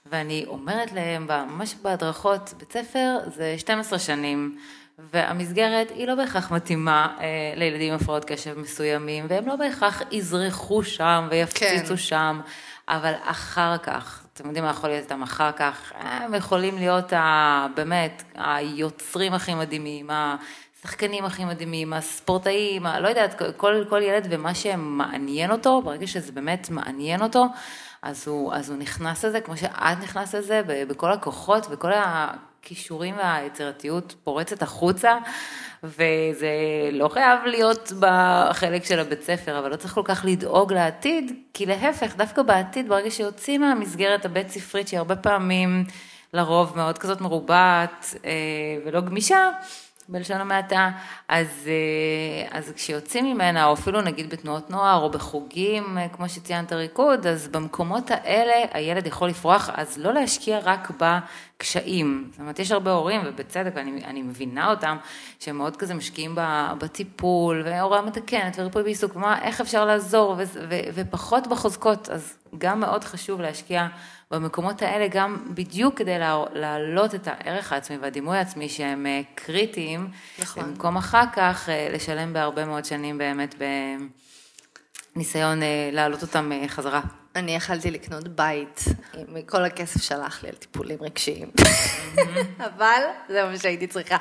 ואני 0.06 0.44
אומרת 0.46 0.92
להם, 0.92 1.26
ממש 1.26 1.74
בהדרכות, 1.82 2.54
בית 2.58 2.72
ספר 2.72 3.18
זה 3.26 3.54
12 3.58 3.98
שנים, 3.98 4.58
והמסגרת 4.98 5.90
היא 5.90 6.06
לא 6.06 6.14
בהכרח 6.14 6.50
מתאימה 6.50 7.16
אה, 7.20 7.26
לילדים 7.56 7.92
עם 7.92 7.98
הפרעות 8.00 8.24
קשב 8.24 8.58
מסוימים, 8.58 9.26
והם 9.28 9.46
לא 9.46 9.56
בהכרח 9.56 10.02
יזרחו 10.10 10.84
שם 10.84 11.28
ויפציצו 11.30 11.88
כן. 11.88 11.96
שם, 11.96 12.40
אבל 12.88 13.12
אחר 13.22 13.78
כך, 13.78 14.25
אתם 14.36 14.46
יודעים 14.46 14.64
מה 14.64 14.70
יכול 14.70 14.90
להיות 14.90 15.02
איתם 15.02 15.22
אחר 15.22 15.52
כך, 15.52 15.92
הם 15.94 16.34
יכולים 16.34 16.78
להיות 16.78 17.12
ה, 17.12 17.66
באמת 17.74 18.22
היוצרים 18.34 19.34
הכי 19.34 19.54
מדהימים, 19.54 20.10
השחקנים 20.10 21.24
הכי 21.24 21.44
מדהימים, 21.44 21.92
הספורטאים, 21.92 22.86
לא 23.00 23.08
יודעת, 23.08 23.42
כל, 23.56 23.84
כל 23.88 24.02
ילד 24.02 24.26
ומה 24.30 24.54
שמעניין 24.54 25.50
אותו, 25.50 25.82
ברגע 25.82 26.06
שזה 26.06 26.32
באמת 26.32 26.70
מעניין 26.70 27.22
אותו, 27.22 27.46
אז 28.02 28.28
הוא, 28.28 28.54
אז 28.54 28.70
הוא 28.70 28.78
נכנס 28.78 29.24
לזה, 29.24 29.40
כמו 29.40 29.56
שאת 29.56 29.98
נכנסת 30.02 30.34
לזה, 30.34 30.62
בכל 30.66 31.12
הכוחות 31.12 31.66
וכל 31.70 31.90
הכישורים 31.94 33.16
והיצירתיות 33.16 34.14
פורצת 34.24 34.62
החוצה, 34.62 35.18
וזה 35.84 36.48
לא 36.92 37.08
חייב 37.08 37.38
להיות 37.44 37.92
בחלק 38.00 38.84
של 38.84 38.98
הבית 38.98 39.22
ספר, 39.22 39.58
אבל 39.58 39.70
לא 39.70 39.76
צריך 39.76 39.94
כל 39.94 40.02
כך 40.04 40.24
לדאוג 40.28 40.72
לעתיד, 40.72 41.32
כי 41.54 41.66
להפך, 41.66 42.16
דווקא 42.16 42.42
בעתיד, 42.42 42.88
ברגע 42.88 43.10
שיוצאים 43.10 43.60
מהמסגרת 43.60 44.24
הבית 44.24 44.48
ספרית, 44.48 44.88
שהיא 44.88 44.98
הרבה 44.98 45.16
פעמים, 45.16 45.84
לרוב 46.34 46.76
מאוד 46.76 46.98
כזאת 46.98 47.20
מרובעת 47.20 48.14
אה, 48.24 48.30
ולא 48.84 49.00
גמישה, 49.00 49.50
בלשון 50.08 50.40
המעטה, 50.40 50.90
אז, 51.28 51.46
אה, 51.66 52.58
אז 52.58 52.72
כשיוצאים 52.76 53.24
ממנה, 53.24 53.66
או 53.66 53.72
אפילו 53.72 54.00
נגיד 54.00 54.30
בתנועות 54.30 54.70
נוער, 54.70 55.02
או 55.02 55.10
בחוגים, 55.10 55.98
אה, 55.98 56.08
כמו 56.08 56.28
שציינת 56.28 56.72
ריקוד, 56.72 57.26
אז 57.26 57.48
במקומות 57.48 58.10
האלה 58.10 58.52
הילד 58.72 59.06
יכול 59.06 59.28
לפרוח, 59.28 59.70
אז 59.74 59.98
לא 59.98 60.12
להשקיע 60.14 60.58
רק 60.64 60.90
בקשיים. 60.90 62.28
זאת 62.30 62.40
אומרת, 62.40 62.58
יש 62.58 62.72
הרבה 62.72 62.92
הורים, 62.92 63.20
ובצדק, 63.24 63.70
ואני 63.74 64.04
אני 64.04 64.22
מבינה 64.22 64.70
אותם, 64.70 64.96
שהם 65.40 65.56
מאוד 65.56 65.76
כזה 65.76 65.94
משקיעים 65.94 66.34
בטיפול, 66.78 67.62
והוראה 67.64 68.02
מתקנת, 68.02 68.56
וריפוי 68.58 68.82
בעיסוק, 68.82 69.16
מה, 69.16 69.42
איך 69.42 69.60
אפשר 69.60 69.84
לעזור, 69.84 70.34
ו, 70.38 70.42
ו, 70.68 70.78
ופחות 70.94 71.46
בחוזקות, 71.46 72.08
אז 72.10 72.38
גם 72.58 72.80
מאוד 72.80 73.04
חשוב 73.04 73.40
להשקיע 73.40 73.86
במקומות 74.30 74.82
האלה 74.82 75.08
גם 75.08 75.54
בדיוק 75.54 75.98
כדי 75.98 76.18
להעלות 76.52 77.14
את 77.14 77.28
הערך 77.28 77.72
העצמי 77.72 77.96
והדימוי 77.96 78.38
העצמי 78.38 78.68
שהם 78.68 79.06
אה, 79.06 79.20
קריטיים, 79.34 80.08
נכון. 80.38 80.64
במקום 80.64 80.96
אחר 80.96 81.24
כך 81.32 81.68
אה, 81.68 81.88
לשלם 81.92 82.32
בהרבה 82.32 82.64
מאוד 82.64 82.84
שנים 82.84 83.18
באמת 83.18 83.54
בניסיון 85.14 85.62
אה, 85.62 85.90
להעלות 85.92 86.22
אותם 86.22 86.52
חזרה. 86.68 87.00
אני 87.36 87.56
יכלתי 87.56 87.90
לקנות 87.90 88.28
בית, 88.28 88.84
מכל 89.28 89.64
הכסף 89.64 90.02
שלח 90.02 90.42
לי 90.42 90.48
על 90.48 90.54
טיפולים 90.54 90.98
רגשיים, 91.00 91.50
אבל 92.68 93.02
זה 93.28 93.44
מה 93.44 93.58
שהייתי 93.58 93.86
צריכה. 93.86 94.16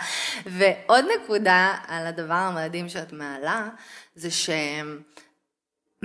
ועוד 0.46 1.06
נקודה 1.16 1.76
על 1.88 2.08
הדבר 2.08 2.34
המדהים 2.34 2.90
שאת 2.90 3.14
מעלה, 3.14 3.68
זה 4.16 4.32
שהם... 4.32 5.02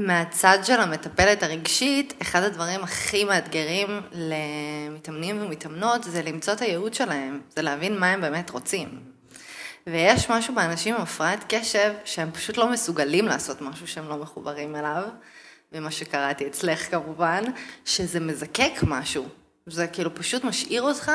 מהצד 0.07 0.59
של 0.65 0.81
המטפלת 0.81 1.43
הרגשית, 1.43 2.15
אחד 2.23 2.43
הדברים 2.43 2.83
הכי 2.83 3.25
מאתגרים 3.25 4.01
למתאמנים 4.13 5.43
ומתאמנות 5.43 6.05
זה 6.05 6.23
למצוא 6.23 6.53
את 6.53 6.61
הייעוד 6.61 6.95
שלהם, 6.95 7.41
זה 7.57 7.63
להבין 7.63 7.99
מה 7.99 8.07
הם 8.07 8.21
באמת 8.21 8.51
רוצים. 8.51 9.01
ויש 9.87 10.31
משהו 10.31 10.55
באנשים 10.55 10.95
עם 10.95 11.01
הפרעת 11.01 11.45
קשב 11.49 11.93
שהם 12.05 12.31
פשוט 12.33 12.57
לא 12.57 12.71
מסוגלים 12.71 13.27
לעשות 13.27 13.61
משהו 13.61 13.87
שהם 13.87 14.09
לא 14.09 14.17
מחוברים 14.17 14.77
אליו, 14.77 15.03
ומה 15.73 15.91
שקראתי 15.91 16.47
אצלך 16.47 16.91
כמובן, 16.91 17.45
שזה 17.85 18.21
מזקק 18.21 18.73
משהו. 18.83 19.29
זה 19.67 19.87
כאילו 19.87 20.15
פשוט 20.15 20.45
משאיר 20.45 20.83
אותך 20.83 21.13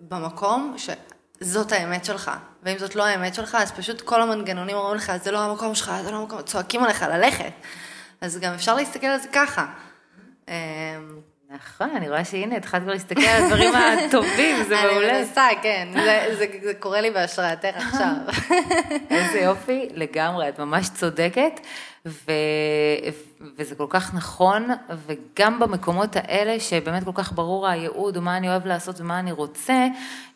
במקום 0.00 0.76
שזאת 0.78 1.72
האמת 1.72 2.04
שלך. 2.04 2.30
ואם 2.62 2.78
זאת 2.78 2.94
לא 2.94 3.04
האמת 3.04 3.34
שלך, 3.34 3.54
אז 3.60 3.72
פשוט 3.72 4.00
כל 4.00 4.22
המנגנונים 4.22 4.76
אומרים 4.76 4.96
לך, 4.96 5.12
זה 5.22 5.30
לא 5.30 5.38
המקום 5.38 5.74
שלך, 5.74 5.92
זה 6.04 6.10
לא 6.10 6.16
המקום, 6.16 6.42
צועקים 6.42 6.84
עליך 6.84 7.02
ללכת. 7.02 7.52
אז 8.20 8.38
גם 8.38 8.52
אפשר 8.54 8.74
להסתכל 8.74 9.06
על 9.06 9.20
זה 9.20 9.28
ככה. 9.32 9.66
אמ, 10.48 10.54
נכון, 11.50 11.90
אני 11.96 12.08
רואה 12.08 12.24
שהנה, 12.24 12.56
התחלת 12.56 12.82
כבר 12.82 12.92
להסתכל 12.92 13.20
על 13.20 13.42
הדברים 13.44 13.74
הטובים, 13.74 14.62
זה 14.64 14.76
מעולה. 14.82 15.10
אני 15.10 15.18
מנסה, 15.18 15.48
כן, 15.62 15.88
זה, 15.94 16.34
זה, 16.38 16.46
זה 16.62 16.74
קורה 16.74 17.00
לי 17.00 17.10
בהשראתך 17.10 17.76
עכשיו. 17.76 18.14
איזה 19.10 19.38
יופי, 19.38 19.88
לגמרי, 19.94 20.48
את 20.48 20.58
ממש 20.58 20.88
צודקת, 20.88 21.60
ו, 22.06 22.32
וזה 23.56 23.74
כל 23.74 23.86
כך 23.88 24.14
נכון, 24.14 24.68
וגם 25.06 25.60
במקומות 25.60 26.16
האלה, 26.16 26.60
שבאמת 26.60 27.04
כל 27.04 27.10
כך 27.14 27.32
ברור 27.32 27.68
הייעוד, 27.68 28.16
ומה 28.16 28.36
אני 28.36 28.48
אוהב 28.48 28.66
לעשות 28.66 29.00
ומה 29.00 29.18
אני 29.18 29.32
רוצה, 29.32 29.86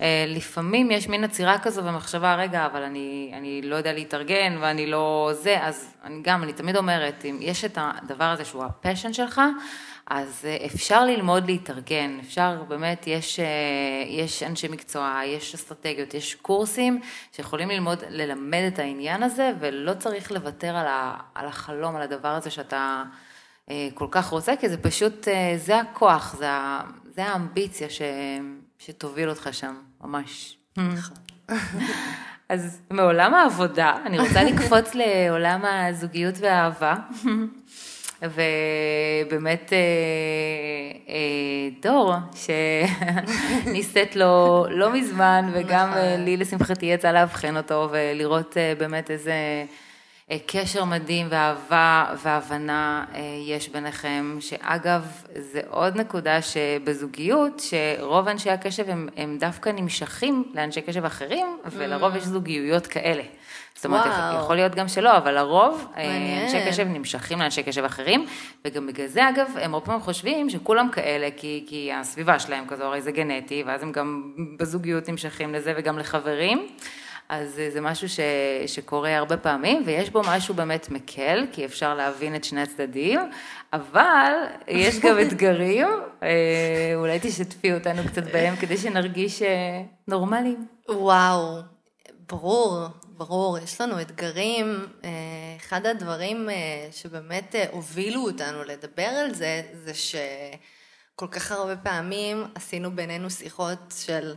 אה, 0.01 0.25
לפעמים 0.29 0.91
יש 0.91 1.09
מין 1.09 1.25
עצירה 1.25 1.59
כזו 1.59 1.85
ומחשבה, 1.85 2.35
רגע, 2.35 2.67
אבל 2.67 2.83
אני, 2.83 3.33
אני 3.37 3.63
לא 3.63 3.77
יודע 3.77 3.93
להתארגן 3.93 4.57
ואני 4.61 4.87
לא 4.87 5.31
זה, 5.33 5.57
אז 5.61 5.95
אני 6.05 6.21
גם, 6.23 6.43
אני 6.43 6.53
תמיד 6.53 6.77
אומרת, 6.77 7.25
אם 7.25 7.39
יש 7.41 7.65
את 7.65 7.79
הדבר 7.81 8.25
הזה 8.25 8.45
שהוא 8.45 8.65
הפשן 8.65 9.13
שלך, 9.13 9.41
אז 10.11 10.45
אה, 10.45 10.67
אפשר 10.67 11.05
ללמוד 11.05 11.47
להתארגן, 11.47 12.19
אפשר, 12.21 12.65
באמת, 12.69 13.07
יש, 13.07 13.41
אה, 13.41 13.47
יש 14.09 14.43
אנשי 14.43 14.69
מקצוע, 14.69 15.21
יש 15.27 15.55
אסטרטגיות, 15.55 16.15
יש 16.15 16.35
קורסים 16.35 17.01
שיכולים 17.33 17.69
ללמוד, 17.69 17.99
ללמד 18.09 18.71
את 18.75 18.79
העניין 18.79 19.23
הזה, 19.23 19.53
ולא 19.61 19.95
צריך 19.95 20.33
לוותר 20.33 20.77
על, 20.77 20.87
ה, 20.87 21.17
על 21.35 21.47
החלום, 21.47 21.97
על 21.97 22.03
הדבר 22.03 22.29
הזה 22.29 22.51
שאתה 22.51 23.03
אה, 23.71 23.89
כל 23.95 24.07
כך 24.11 24.27
רוצה, 24.27 24.57
כי 24.57 24.69
זה 24.69 24.77
פשוט, 24.83 25.29
זה 25.57 25.81
הכוח, 25.81 26.37
זה, 26.39 26.49
זה 27.15 27.25
האמביציה 27.25 27.91
ש, 27.91 28.03
שתוביל 28.79 29.31
אותך 29.31 29.49
שם, 29.53 29.75
ממש. 30.01 30.57
נכון. 30.77 31.17
אז 32.49 32.81
מעולם 32.91 33.35
העבודה, 33.35 33.95
אני 34.07 34.19
רוצה 34.19 34.43
לקפוץ 34.45 34.95
לעולם 34.95 35.65
הזוגיות 35.65 36.35
והאהבה. 36.39 36.95
ובאמת 38.23 39.73
אה, 39.73 39.79
אה, 41.09 41.69
דור, 41.83 42.15
שניסית 43.65 44.17
לו 44.17 44.67
לא 44.71 44.93
מזמן, 44.93 45.51
וגם 45.53 45.89
נכון. 45.89 45.99
אה, 45.99 46.17
לי 46.17 46.37
לשמחתי 46.37 46.87
יצא 46.87 47.13
לאבחן 47.13 47.57
אותו 47.57 47.89
ולראות 47.91 48.57
באמת 48.79 49.11
איזה 49.11 49.35
קשר 50.47 50.85
מדהים 50.85 51.27
ואהבה 51.31 52.15
והבנה 52.23 53.05
יש 53.47 53.69
ביניכם, 53.69 54.37
שאגב, 54.41 55.23
זה 55.35 55.61
עוד 55.69 55.97
נקודה 55.97 56.43
שבזוגיות, 56.43 57.63
שרוב 57.71 58.29
אנשי 58.29 58.51
הקשב 58.51 58.89
הם, 58.89 59.09
הם 59.17 59.37
דווקא 59.41 59.71
נמשכים 59.71 60.45
לאנשי 60.55 60.81
קשב 60.81 61.05
אחרים, 61.05 61.47
ולרוב 61.67 62.15
mm. 62.15 62.17
יש 62.17 62.25
זוגיות 62.25 62.87
כאלה. 62.87 63.23
זאת 63.81 63.85
אומרת, 63.85 64.07
וואו. 64.07 64.45
יכול 64.45 64.57
להיות 64.57 64.75
גם 64.75 64.89
שלא, 64.89 65.17
אבל 65.17 65.35
לרוב, 65.35 65.87
אה, 65.97 66.43
אנשי 66.43 66.69
קשב 66.69 66.87
נמשכים 66.89 67.39
לאנשי 67.39 67.63
קשב 67.63 67.85
אחרים, 67.85 68.27
וגם 68.65 68.87
בגלל 68.87 69.07
זה, 69.07 69.29
אגב, 69.29 69.57
הם 69.61 69.75
הרבה 69.75 69.87
פעמים 69.87 70.01
חושבים 70.01 70.51
שכולם 70.51 70.89
כאלה, 70.93 71.29
כי, 71.37 71.65
כי 71.69 71.93
הסביבה 71.93 72.39
שלהם 72.39 72.65
כזו, 72.69 72.85
הרי 72.85 73.03
זה 73.03 73.13
גנטי, 73.13 73.63
ואז 73.67 73.83
הם 73.83 73.93
גם 73.93 74.33
בזוגיות 74.59 75.09
נמשכים 75.09 75.55
לזה 75.55 75.75
וגם 75.77 75.99
לחברים. 75.99 76.67
אז 77.29 77.59
אה, 77.59 77.71
זה 77.71 77.81
משהו 77.81 78.09
ש, 78.09 78.21
שקורה 78.67 79.17
הרבה 79.17 79.37
פעמים, 79.37 79.83
ויש 79.87 80.11
בו 80.11 80.23
משהו 80.29 80.55
באמת 80.55 80.91
מקל, 80.91 81.47
כי 81.53 81.65
אפשר 81.65 81.95
להבין 81.95 82.35
את 82.35 82.45
שני 82.45 82.63
הצדדים, 82.63 83.21
אבל 83.73 84.33
יש 84.69 85.01
גם 85.01 85.17
אתגרים, 85.27 85.89
אה, 86.23 86.93
אולי 86.95 87.19
תשתפי 87.23 87.75
אותנו 87.75 88.03
קצת 88.07 88.25
בהם 88.33 88.57
כדי 88.57 88.77
שנרגיש 88.77 89.43
נורמליים. 90.09 90.67
וואו, 90.89 91.59
ברור. 92.29 92.87
ברור, 93.21 93.59
יש 93.59 93.81
לנו 93.81 94.01
אתגרים. 94.01 94.87
אה, 95.05 95.11
אחד 95.57 95.87
הדברים 95.87 96.51
אה, 96.51 96.89
שבאמת 96.93 97.55
אה, 97.55 97.67
הובילו 97.71 98.23
אותנו 98.23 98.65
לדבר 98.65 99.03
על 99.03 99.35
זה, 99.35 99.63
זה 99.85 99.95
שכל 99.95 101.27
כך 101.31 101.53
הרבה 101.53 101.77
פעמים 101.77 102.45
עשינו 102.55 102.97
בינינו 102.97 103.31
שיחות 103.31 103.79
של 103.97 104.35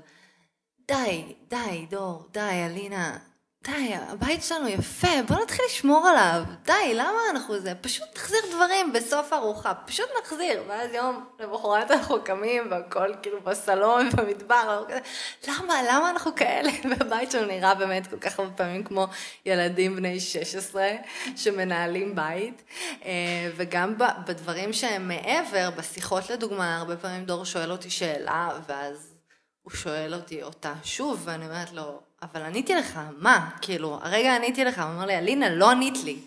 די, 0.88 1.36
די, 1.48 1.86
דור, 1.89 2.28
די, 2.32 2.65
אלינה, 2.65 3.17
די, 3.63 3.93
הבית 4.10 4.43
שלנו 4.43 4.67
יפה, 4.67 5.08
בוא 5.28 5.36
נתחיל 5.43 5.65
לשמור 5.65 6.08
עליו. 6.08 6.43
די, 6.65 6.93
למה 6.93 7.19
אנחנו 7.32 7.60
זה? 7.60 7.76
פשוט 7.82 8.08
נחזיר 8.15 8.39
דברים 8.52 8.93
בסוף 8.93 9.34
הארוחה, 9.34 9.73
פשוט 9.73 10.06
נחזיר. 10.21 10.63
ואז 10.67 10.93
יום 10.93 11.26
למחרת 11.39 11.91
אנחנו 11.91 12.23
קמים 12.23 12.67
והכל 12.71 13.13
כאילו 13.21 13.41
בסלון, 13.41 14.10
במדבר, 14.17 14.86
למה, 15.47 15.73
למה 15.84 16.10
אנחנו 16.10 16.36
כאלה? 16.36 16.71
והבית 16.89 17.32
שלנו 17.32 17.47
נראה 17.47 17.76
באמת 17.76 18.08
כל 18.08 18.19
כך 18.19 18.39
הרבה 18.39 18.52
פעמים 18.52 18.84
כמו 18.84 19.08
ילדים 19.45 19.95
בני 19.95 20.19
16 20.19 20.89
שמנהלים 21.36 22.15
בית. 22.15 22.63
אה, 23.06 23.12
וגם 23.56 23.95
בדברים 24.28 24.73
שהם 24.73 25.08
מעבר, 25.08 25.69
בשיחות 25.78 26.30
לדוגמה, 26.30 26.78
הרבה 26.78 26.97
פעמים 26.97 27.26
דור 27.26 27.45
שואל 27.45 27.71
אותי 27.71 27.89
שאלה, 27.89 28.49
ואז 28.67 29.13
הוא 29.62 29.71
שואל 29.71 30.13
אותי 30.13 30.43
אותה 30.43 30.73
שוב, 30.84 31.21
ואני 31.26 31.45
אומרת 31.45 31.71
לו, 31.71 32.02
אבל 32.23 32.41
עניתי 32.41 32.75
לך, 32.75 32.99
מה? 33.17 33.49
כאילו, 33.62 33.99
הרגע 34.01 34.36
עניתי 34.36 34.63
לך, 34.63 34.79
הוא 34.79 34.86
אומר 34.86 35.05
לי, 35.05 35.17
אלינה, 35.17 35.49
לא 35.49 35.71
ענית 35.71 35.97
לי. 36.03 36.19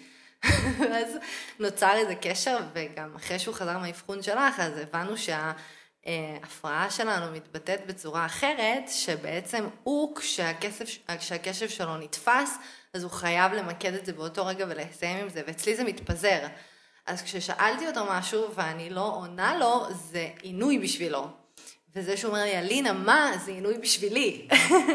ואז 0.91 1.17
נוצר 1.59 1.93
איזה 1.95 2.15
קשר, 2.15 2.59
וגם 2.73 3.15
אחרי 3.17 3.39
שהוא 3.39 3.55
חזר 3.55 3.79
מהאבחון 3.79 4.23
שלך, 4.23 4.61
אז 4.61 4.73
הבנו 4.79 5.15
שההפרעה 5.17 6.91
שלנו 6.91 7.33
מתבטאת 7.33 7.87
בצורה 7.87 8.27
אחרת, 8.27 8.89
שבעצם 8.89 9.67
הוא, 9.83 10.17
כשהקשב, 10.17 10.85
כשהקשב 11.19 11.69
שלו 11.69 11.97
נתפס, 11.97 12.59
אז 12.95 13.03
הוא 13.03 13.11
חייב 13.11 13.53
למקד 13.53 13.95
את 13.95 14.07
זה 14.07 14.13
באותו 14.13 14.47
רגע 14.47 14.65
ולסיים 14.69 15.19
עם 15.19 15.29
זה, 15.29 15.43
ואצלי 15.47 15.77
זה 15.77 15.85
מתפזר. 15.85 16.47
אז 17.07 17.23
כששאלתי 17.23 17.87
אותו 17.87 18.05
משהו 18.11 18.55
ואני 18.55 18.91
לא 18.91 19.15
עונה 19.15 19.57
לו, 19.57 19.87
זה 19.91 20.29
עינוי 20.43 20.79
בשבילו. 20.79 21.46
וזה 21.97 22.17
שהוא 22.17 22.31
אומר 22.31 22.45
לי, 22.45 22.59
אלינה, 22.59 22.93
מה? 22.93 23.33
זה 23.45 23.51
עינוי 23.51 23.79
בשבילי. 23.79 24.49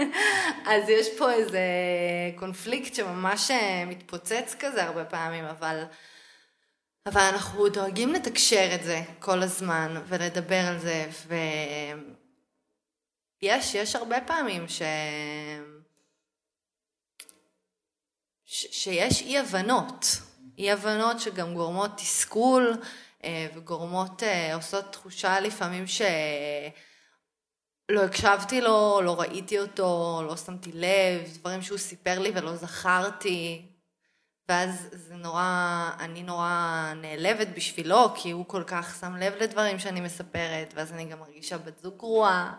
אז 0.71 0.89
יש 0.89 1.07
פה 1.17 1.31
איזה 1.33 1.59
קונפליקט 2.35 2.95
שממש 2.95 3.51
אה, 3.51 3.85
מתפוצץ 3.85 4.55
כזה 4.59 4.83
הרבה 4.83 5.05
פעמים, 5.05 5.45
אבל, 5.45 5.83
אבל 7.05 7.21
אנחנו 7.21 7.69
דואגים 7.69 8.13
לתקשר 8.13 8.69
את 8.75 8.83
זה 8.83 9.01
כל 9.19 9.43
הזמן 9.43 10.03
ולדבר 10.07 10.59
על 10.67 10.79
זה, 10.79 11.07
ויש, 13.41 13.75
יש 13.75 13.95
הרבה 13.95 14.21
פעמים 14.21 14.67
ש... 14.67 14.81
ש... 18.45 18.67
שיש 18.71 19.21
אי 19.21 19.39
הבנות, 19.39 20.05
אי 20.57 20.71
הבנות 20.71 21.19
שגם 21.19 21.53
גורמות 21.53 21.91
תסכול 21.97 22.81
אה, 23.23 23.47
וגורמות, 23.55 24.23
אה, 24.23 24.55
עושות 24.55 24.91
תחושה 24.91 25.39
לפעמים 25.39 25.87
ש... 25.87 26.01
לא 27.91 28.03
הקשבתי 28.03 28.61
לו, 28.61 29.01
לא 29.03 29.19
ראיתי 29.19 29.59
אותו, 29.59 30.21
לא 30.27 30.37
שמתי 30.37 30.71
לב, 30.73 31.37
דברים 31.39 31.61
שהוא 31.61 31.77
סיפר 31.77 32.19
לי 32.19 32.31
ולא 32.35 32.55
זכרתי. 32.55 33.65
ואז 34.49 34.87
זה 34.91 35.15
נורא, 35.15 35.89
אני 35.99 36.23
נורא 36.23 36.93
נעלבת 36.95 37.47
בשבילו, 37.55 38.13
כי 38.15 38.31
הוא 38.31 38.45
כל 38.47 38.63
כך 38.67 38.97
שם 38.99 39.15
לב 39.15 39.33
לדברים 39.39 39.79
שאני 39.79 40.01
מספרת, 40.01 40.73
ואז 40.75 40.91
אני 40.91 41.05
גם 41.05 41.19
מרגישה 41.19 41.57
בת 41.57 41.79
זוג 41.79 41.97
גרועה. 41.97 42.53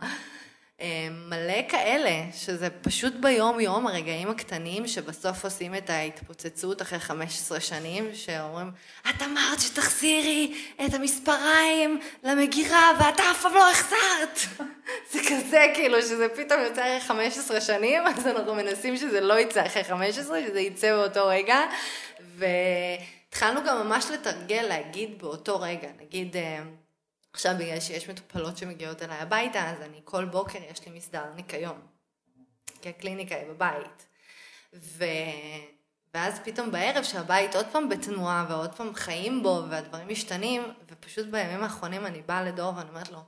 אה, 0.82 1.08
מלא 1.10 1.68
כאלה, 1.68 2.10
שזה 2.32 2.70
פשוט 2.70 3.12
ביום-יום, 3.20 3.86
הרגעים 3.86 4.30
הקטנים 4.30 4.86
שבסוף 4.86 5.44
עושים 5.44 5.74
את 5.74 5.90
ההתפוצצות 5.90 6.82
אחרי 6.82 6.98
15 6.98 7.60
שנים, 7.60 8.10
שאומרים, 8.14 8.70
את 9.10 9.22
אמרת 9.22 9.60
שתחזירי 9.60 10.54
את 10.86 10.94
המספריים 10.94 12.00
למגירה 12.22 12.90
ואתה 12.98 13.22
אף 13.30 13.42
פעם 13.42 13.54
לא 13.54 13.70
החזרת. 13.70 14.38
זה 15.12 15.20
כזה 15.28 15.66
כאילו, 15.74 16.02
שזה 16.02 16.28
פתאום 16.28 16.60
יוצא 16.60 16.82
אחרי 16.82 17.00
15 17.00 17.60
שנים, 17.60 18.06
אז 18.06 18.26
אנחנו 18.26 18.54
מנסים 18.54 18.96
שזה 18.96 19.20
לא 19.20 19.38
יצא 19.38 19.66
אחרי 19.66 19.84
15, 19.84 20.40
שזה 20.46 20.60
יצא 20.60 20.92
באותו 20.96 21.26
רגע. 21.26 21.60
והתחלנו 22.36 23.60
גם 23.66 23.86
ממש 23.86 24.06
לתרגל 24.12 24.62
להגיד 24.68 25.18
באותו 25.18 25.60
רגע, 25.60 25.88
נגיד... 26.00 26.36
עכשיו 27.32 27.54
בגלל 27.58 27.80
שיש 27.80 28.08
מטופלות 28.08 28.56
שמגיעות 28.56 29.02
אליי 29.02 29.18
הביתה, 29.18 29.70
אז 29.70 29.80
אני 29.80 30.00
כל 30.04 30.24
בוקר 30.24 30.58
יש 30.70 30.86
לי 30.86 30.92
מסדר 30.92 31.24
ניקיון. 31.34 31.80
כי 32.82 32.88
הקליניקה 32.88 33.34
היא 33.34 33.48
בבית. 33.48 34.06
ו... 34.74 35.04
ואז 36.14 36.40
פתאום 36.44 36.70
בערב 36.70 37.04
שהבית 37.04 37.56
עוד 37.56 37.66
פעם 37.72 37.88
בתנועה 37.88 38.46
ועוד 38.48 38.74
פעם 38.74 38.94
חיים 38.94 39.42
בו 39.42 39.62
והדברים 39.70 40.08
משתנים, 40.08 40.62
ופשוט 40.90 41.26
בימים 41.26 41.62
האחרונים 41.62 42.06
אני 42.06 42.22
באה 42.22 42.42
לדור 42.42 42.72
ואני 42.76 42.88
אומרת 42.88 43.10
לו, 43.10 43.18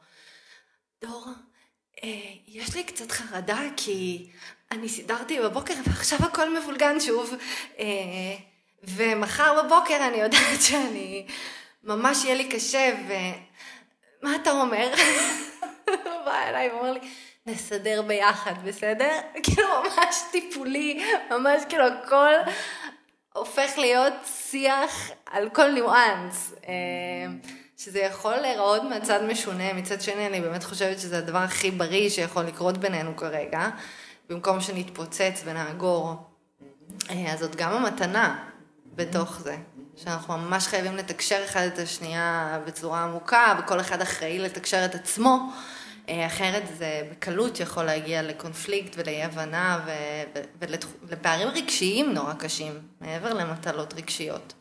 דור, 1.04 1.26
אה, 2.04 2.08
יש 2.46 2.74
לי 2.74 2.84
קצת 2.84 3.10
חרדה 3.10 3.60
כי 3.76 4.30
אני 4.70 4.88
סידרתי 4.88 5.40
בבוקר 5.40 5.74
ועכשיו 5.86 6.18
הכל 6.22 6.58
מבולגן 6.58 7.00
שוב, 7.00 7.34
אה, 7.78 7.84
ומחר 8.82 9.62
בבוקר 9.62 10.08
אני 10.08 10.16
יודעת 10.16 10.62
שאני, 10.62 11.26
ממש 11.82 12.24
יהיה 12.24 12.34
לי 12.34 12.48
קשה, 12.48 12.94
ו... 13.08 13.12
מה 14.24 14.36
אתה 14.36 14.50
אומר? 14.50 14.88
הוא 15.86 16.24
בא 16.24 16.48
אליי 16.48 16.70
ואומר 16.70 16.92
לי, 16.92 17.00
נסדר 17.46 18.02
ביחד, 18.02 18.52
בסדר? 18.64 19.10
כאילו 19.42 19.68
ממש 19.84 20.22
טיפולי, 20.32 21.04
ממש 21.30 21.62
כאילו 21.68 21.84
הכל 21.86 22.32
הופך 23.32 23.78
להיות 23.78 24.12
שיח 24.24 25.10
על 25.26 25.48
כל 25.50 25.70
ניואנס. 25.70 26.54
אה, 26.68 26.72
שזה 27.76 27.98
יכול 28.00 28.36
להיראות 28.36 28.82
מהצד 28.82 29.22
משונה, 29.22 29.72
מצד 29.72 30.00
שני 30.00 30.26
אני 30.26 30.40
באמת 30.40 30.64
חושבת 30.64 30.98
שזה 30.98 31.18
הדבר 31.18 31.38
הכי 31.38 31.70
בריא 31.70 32.10
שיכול 32.10 32.44
לקרות 32.44 32.78
בינינו 32.78 33.16
כרגע, 33.16 33.68
במקום 34.28 34.60
שנתפוצץ 34.60 35.42
ונאגור. 35.44 36.14
אה, 37.10 37.32
אז 37.32 37.40
זאת 37.40 37.56
גם 37.56 37.72
המתנה 37.72 38.44
בתוך 38.94 39.40
זה. 39.40 39.56
שאנחנו 39.96 40.38
ממש 40.38 40.66
חייבים 40.66 40.96
לתקשר 40.96 41.44
אחד 41.44 41.62
את 41.74 41.78
השנייה 41.78 42.58
בצורה 42.66 43.04
עמוקה, 43.04 43.54
וכל 43.58 43.80
אחד 43.80 44.00
אחראי 44.00 44.38
לתקשר 44.38 44.84
את 44.84 44.94
עצמו, 44.94 45.50
אה, 46.08 46.26
אחרת 46.26 46.62
זה 46.78 47.02
בקלות 47.10 47.60
יכול 47.60 47.84
להגיע 47.84 48.22
לקונפליקט 48.22 48.94
ולאי 48.96 49.22
הבנה 49.22 49.80
ולפערים 51.08 51.48
רגשיים 51.48 52.12
נורא 52.12 52.34
קשים, 52.34 52.72
מעבר 53.00 53.34
למטלות 53.34 53.94
רגשיות. 53.94 54.52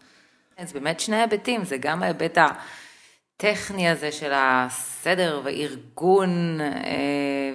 כן, 0.57 0.65
זה 0.65 0.73
באמת 0.73 0.99
שני 0.99 1.15
היבטים, 1.15 1.65
זה 1.65 1.77
גם 1.77 2.03
ההיבט 2.03 2.37
הטכני 2.37 3.89
הזה 3.89 4.11
של 4.11 4.31
הסדר 4.35 5.41
וארגון 5.43 6.61
אה, 6.61 6.67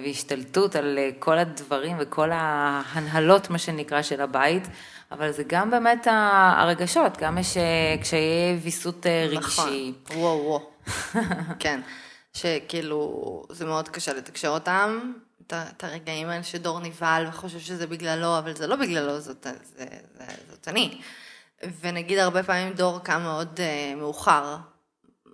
והשתלטות 0.03 0.75
על 0.75 0.97
אה, 0.97 1.09
כל 1.19 1.37
הדברים 1.37 1.97
וכל 1.99 2.29
ההנהלות, 2.33 3.49
מה 3.49 3.57
שנקרא, 3.57 4.01
של 4.01 4.21
הבית. 4.21 4.67
אבל 5.11 5.31
זה 5.31 5.43
גם 5.47 5.71
באמת 5.71 6.07
הרגשות, 6.57 7.17
גם 7.17 7.37
יש 7.37 7.57
אה, 7.57 7.95
קשיי 8.01 8.59
ויסות 8.61 9.05
אה, 9.05 9.27
רגשי. 9.29 9.93
נכון, 10.03 10.21
וואו 10.21 10.45
וואו. 10.45 10.69
כן, 11.59 11.81
שכאילו 12.33 13.43
זה 13.49 13.65
מאוד 13.65 13.89
קשה 13.89 14.13
לתקשר 14.13 14.47
אותם, 14.49 15.11
את 15.47 15.83
הרגעים 15.83 16.29
האלה 16.29 16.43
שדור 16.43 16.79
נבהל 16.79 17.27
וחושב 17.27 17.59
שזה 17.59 17.87
בגללו, 17.87 18.37
אבל 18.37 18.55
זה 18.55 18.67
לא 18.67 18.75
בגללו, 18.75 19.19
זאת, 19.19 19.47
זה, 19.63 19.85
זה, 20.17 20.25
זאת 20.49 20.67
אני. 20.67 21.01
ונגיד 21.81 22.17
הרבה 22.17 22.43
פעמים 22.43 22.73
דור 22.73 22.99
קם 22.99 23.21
מאוד 23.21 23.59
uh, 23.59 23.95
מאוחר, 23.95 24.57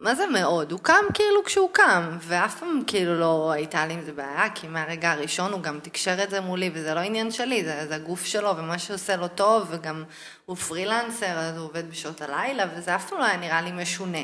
מה 0.05 0.15
זה 0.15 0.27
מאוד? 0.27 0.71
הוא 0.71 0.79
קם 0.79 1.05
כאילו 1.13 1.43
כשהוא 1.43 1.69
קם, 1.71 2.17
ואף 2.21 2.59
פעם 2.59 2.81
כאילו 2.87 3.19
לא 3.19 3.51
הייתה 3.51 3.85
לי 3.85 3.93
עם 3.93 4.01
זה 4.01 4.11
בעיה, 4.11 4.49
כי 4.55 4.67
מהרגע 4.67 5.11
הראשון 5.11 5.51
הוא 5.51 5.61
גם 5.61 5.79
תקשר 5.79 6.23
את 6.23 6.29
זה 6.29 6.41
מולי, 6.41 6.69
וזה 6.73 6.93
לא 6.93 6.99
עניין 6.99 7.31
שלי, 7.31 7.63
זה, 7.63 7.87
זה 7.87 7.95
הגוף 7.95 8.25
שלו, 8.25 8.57
ומה 8.57 8.79
שעושה 8.79 9.15
לו 9.15 9.27
טוב, 9.27 9.67
וגם 9.69 10.03
הוא 10.45 10.57
פרילנסר, 10.57 11.39
אז 11.39 11.57
הוא 11.57 11.65
עובד 11.65 11.89
בשעות 11.89 12.21
הלילה, 12.21 12.65
וזה 12.75 12.95
אף 12.95 13.09
פעם 13.09 13.19
לא 13.19 13.25
היה 13.25 13.37
נראה 13.37 13.61
לי 13.61 13.71
משונה. 13.71 14.17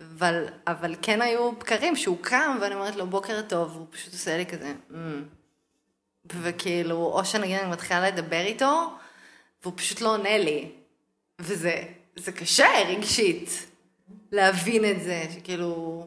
אבל, 0.00 0.44
אבל 0.66 0.94
כן 1.02 1.22
היו 1.22 1.52
בקרים 1.52 1.96
שהוא 1.96 2.18
קם, 2.20 2.58
ואני 2.60 2.74
אומרת 2.74 2.96
לו 2.96 3.06
בוקר 3.06 3.42
טוב, 3.42 3.76
והוא 3.76 3.86
פשוט 3.90 4.12
עושה 4.12 4.36
לי 4.36 4.46
כזה, 4.46 4.72
mm. 4.90 4.94
וכאילו, 6.26 6.96
או 6.96 7.24
שנגיד 7.24 7.58
אני 7.58 7.70
מתחילה 7.70 8.08
לדבר 8.08 8.40
איתו, 8.40 8.90
והוא 9.62 9.74
פשוט 9.76 10.00
לא 10.00 10.14
עונה 10.14 10.38
לי, 10.38 10.70
וזה 11.38 12.32
קשה 12.34 12.68
רגשית. 12.88 13.71
להבין 14.32 14.84
את 14.90 15.02
זה, 15.02 15.24
שכאילו, 15.34 16.06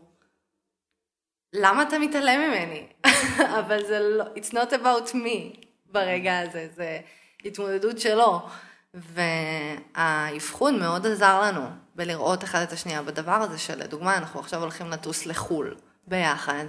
למה 1.53 1.83
אתה 1.83 1.99
מתעלם 1.99 2.41
ממני? 2.41 2.87
אבל 3.59 3.85
זה 3.85 3.99
לא, 3.99 4.23
it's 4.23 4.51
not 4.51 4.71
about 4.71 5.13
me 5.13 5.65
ברגע 5.91 6.39
הזה, 6.39 6.67
זה 6.75 6.99
התמודדות 7.45 7.99
שלו. 7.99 8.41
והאבחון 9.95 10.79
מאוד 10.79 11.07
עזר 11.07 11.41
לנו 11.41 11.61
בלראות 11.95 12.43
אחד 12.43 12.61
את 12.61 12.71
השנייה 12.71 13.01
בדבר 13.01 13.31
הזה 13.31 13.57
שלדוגמה 13.57 14.17
אנחנו 14.17 14.39
עכשיו 14.39 14.61
הולכים 14.61 14.89
לטוס 14.89 15.25
לחו"ל 15.25 15.75
ביחד 16.07 16.65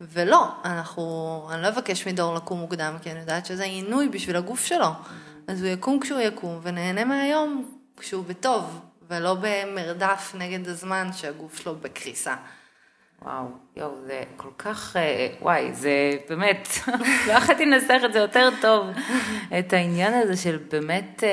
ולא, 0.00 0.48
אנחנו, 0.64 1.48
אני 1.52 1.62
לא 1.62 1.68
אבקש 1.68 2.08
מדור 2.08 2.34
לקום 2.34 2.60
מוקדם 2.60 2.96
כי 3.02 3.10
אני 3.10 3.20
יודעת 3.20 3.46
שזה 3.46 3.64
עינוי 3.64 4.08
בשביל 4.08 4.36
הגוף 4.36 4.64
שלו 4.64 4.88
אז 5.46 5.62
הוא 5.62 5.70
יקום 5.70 6.00
כשהוא 6.00 6.20
יקום 6.20 6.60
ונהנה 6.62 7.04
מהיום 7.04 7.78
כשהוא 7.96 8.24
בטוב 8.24 8.80
ולא 9.10 9.36
במרדף 9.40 10.32
נגד 10.38 10.68
הזמן 10.68 11.12
שהגוף 11.12 11.58
שלו 11.58 11.76
בקריסה. 11.76 12.34
וואו, 13.24 13.44
יואו, 13.76 13.90
זה 14.06 14.22
כל 14.36 14.48
כך, 14.58 14.96
אה, 14.96 15.28
וואי, 15.42 15.72
זה 15.72 16.16
באמת, 16.28 16.68
לא 17.26 17.32
יכולתי 17.32 17.66
לנסח 17.66 18.00
את 18.04 18.12
זה 18.12 18.18
יותר 18.18 18.48
טוב, 18.60 18.86
את 19.58 19.72
העניין 19.72 20.14
הזה 20.14 20.36
של 20.36 20.58
באמת 20.70 21.24
אה, 21.24 21.30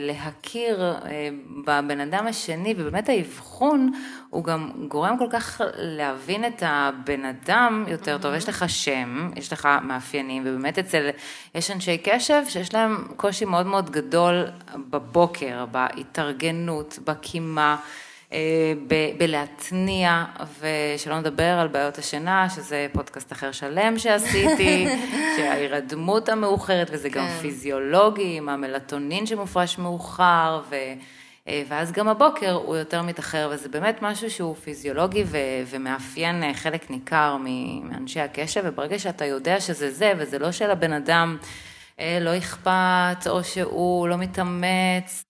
להכיר 0.00 0.82
אה, 0.82 1.28
בבן 1.66 2.00
אדם 2.00 2.26
השני, 2.26 2.74
ובאמת 2.78 3.08
האבחון, 3.08 3.92
הוא 4.30 4.44
גם 4.44 4.70
גורם 4.88 5.18
כל 5.18 5.26
כך 5.30 5.60
להבין 5.74 6.44
את 6.44 6.62
הבן 6.66 7.24
אדם 7.24 7.84
יותר 7.88 8.18
טוב. 8.18 8.34
יש 8.34 8.48
לך 8.48 8.64
שם, 8.68 9.30
יש 9.36 9.52
לך 9.52 9.68
מאפיינים, 9.82 10.42
ובאמת 10.46 10.78
אצל, 10.78 11.10
יש 11.54 11.70
אנשי 11.70 11.98
קשב 11.98 12.42
שיש 12.48 12.74
להם 12.74 13.08
קושי 13.16 13.44
מאוד 13.44 13.66
מאוד 13.66 13.90
גדול 13.90 14.46
בבוקר, 14.90 15.64
בהתארגנות, 15.70 16.98
בקימה. 17.04 17.76
אה, 18.32 18.72
בלהתניע, 19.18 20.24
ושלא 20.60 21.18
נדבר 21.18 21.58
על 21.60 21.68
בעיות 21.68 21.98
השינה, 21.98 22.50
שזה 22.50 22.86
פודקאסט 22.92 23.32
אחר 23.32 23.52
שלם 23.52 23.98
שעשיתי, 23.98 24.86
שההירדמות 25.36 26.28
המאוחרת, 26.28 26.88
וזה 26.92 27.08
גם 27.08 27.26
כן. 27.26 27.38
פיזיולוגי, 27.40 28.36
עם 28.36 28.48
המלטונין 28.48 29.26
שמופרש 29.26 29.78
מאוחר, 29.78 30.62
ו... 30.70 30.76
אה, 31.48 31.62
ואז 31.68 31.92
גם 31.92 32.08
הבוקר 32.08 32.52
הוא 32.52 32.76
יותר 32.76 33.02
מתאחר, 33.02 33.50
וזה 33.52 33.68
באמת 33.68 33.98
משהו 34.02 34.30
שהוא 34.30 34.54
פיזיולוגי 34.54 35.24
ו- 35.26 35.36
ומאפיין 35.66 36.42
אה, 36.42 36.54
חלק 36.54 36.90
ניכר 36.90 37.36
מאנשי 37.36 38.20
הקשב, 38.20 38.62
וברגע 38.64 38.98
שאתה 38.98 39.24
יודע 39.24 39.60
שזה 39.60 39.90
זה, 39.90 40.12
וזה 40.18 40.38
לא 40.38 40.52
שלבן 40.52 40.92
אדם 40.92 41.36
לא 42.20 42.38
אכפת, 42.38 43.26
או 43.26 43.44
שהוא 43.44 44.08
לא 44.08 44.16
מתאמץ, 44.16 45.25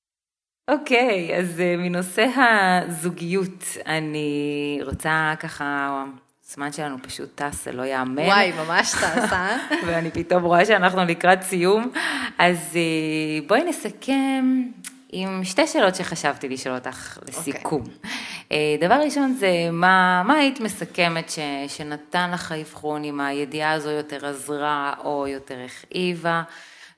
אוקיי, 0.70 1.30
okay, 1.30 1.38
אז 1.38 1.58
uh, 1.58 1.80
מנושא 1.80 2.26
הזוגיות, 2.36 3.64
אני 3.86 4.80
רוצה 4.84 5.34
ככה, 5.40 6.04
הזמן 6.50 6.72
שלנו 6.72 6.96
פשוט 7.02 7.28
טס, 7.34 7.64
זה 7.64 7.72
לא 7.72 7.82
ייאמן. 7.82 8.22
וואי, 8.22 8.52
ממש 8.52 8.92
טס, 8.92 9.32
אה? 9.32 9.56
ואני 9.86 10.10
פתאום 10.10 10.42
רואה 10.42 10.64
שאנחנו 10.64 11.04
לקראת 11.04 11.42
סיום. 11.42 11.92
אז 12.38 12.56
uh, 12.72 13.48
בואי 13.48 13.64
נסכם 13.64 14.62
עם 15.12 15.44
שתי 15.44 15.66
שאלות 15.66 15.94
שחשבתי 15.94 16.48
לשאול 16.48 16.74
אותך 16.74 17.18
לסיכום. 17.28 17.82
Okay. 17.82 18.08
אוקיי. 18.44 18.78
Uh, 18.78 18.84
דבר 18.84 18.94
ראשון 18.94 19.32
זה, 19.32 19.50
מה, 19.72 20.22
מה 20.26 20.34
היית 20.34 20.60
מסכמת 20.60 21.30
ש, 21.30 21.38
שנתן 21.68 22.30
לך 22.30 22.52
האבחון, 22.52 23.04
אם 23.04 23.20
הידיעה 23.20 23.72
הזו 23.72 23.90
יותר 23.90 24.26
עזרה 24.26 24.94
או 25.04 25.26
יותר 25.26 25.56
הכאיבה? 25.64 26.42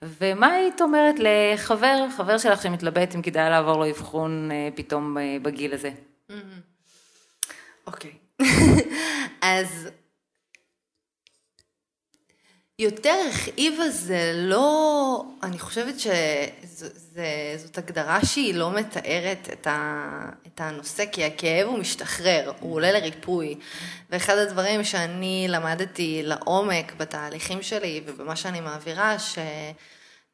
ומה 0.05 0.47
היית 0.47 0.81
אומרת 0.81 1.15
לחבר, 1.19 2.07
חבר 2.17 2.39
שלך 2.39 2.63
שמתלבט 2.63 3.15
אם 3.15 3.23
כדאי 3.23 3.51
לעבור 3.51 3.77
לו 3.77 3.91
אבחון 3.91 4.51
אה, 4.51 4.69
פתאום 4.75 5.19
אה, 5.19 5.37
בגיל 5.43 5.75
הזה? 5.75 5.91
אוקיי. 7.87 8.13
אז 9.41 9.89
יותר 12.79 13.17
הכאיבה 13.35 13.89
זה 13.91 14.33
לא, 14.35 15.25
אני 15.43 15.59
חושבת 15.59 15.95
שזאת 16.01 17.79
הגדרה 17.79 18.25
שהיא 18.25 18.55
לא 18.55 18.73
מתארת 18.73 19.49
את, 19.53 19.67
ה, 19.67 20.31
את 20.47 20.61
הנושא, 20.61 21.05
כי 21.13 21.25
הכאב 21.25 21.67
הוא 21.67 21.79
משתחרר, 21.79 22.53
הוא 22.61 22.75
עולה 22.75 22.93
לריפוי. 22.93 23.59
ואחד 24.11 24.39
הדברים 24.39 24.85
שאני 24.85 25.47
למדתי 25.49 26.21
לעומק 26.25 26.93
בתהליכים 26.97 27.63
שלי 27.63 28.03
ובמה 28.07 28.37
שאני 28.37 28.61
מעבירה, 28.61 29.19
ש... 29.19 29.39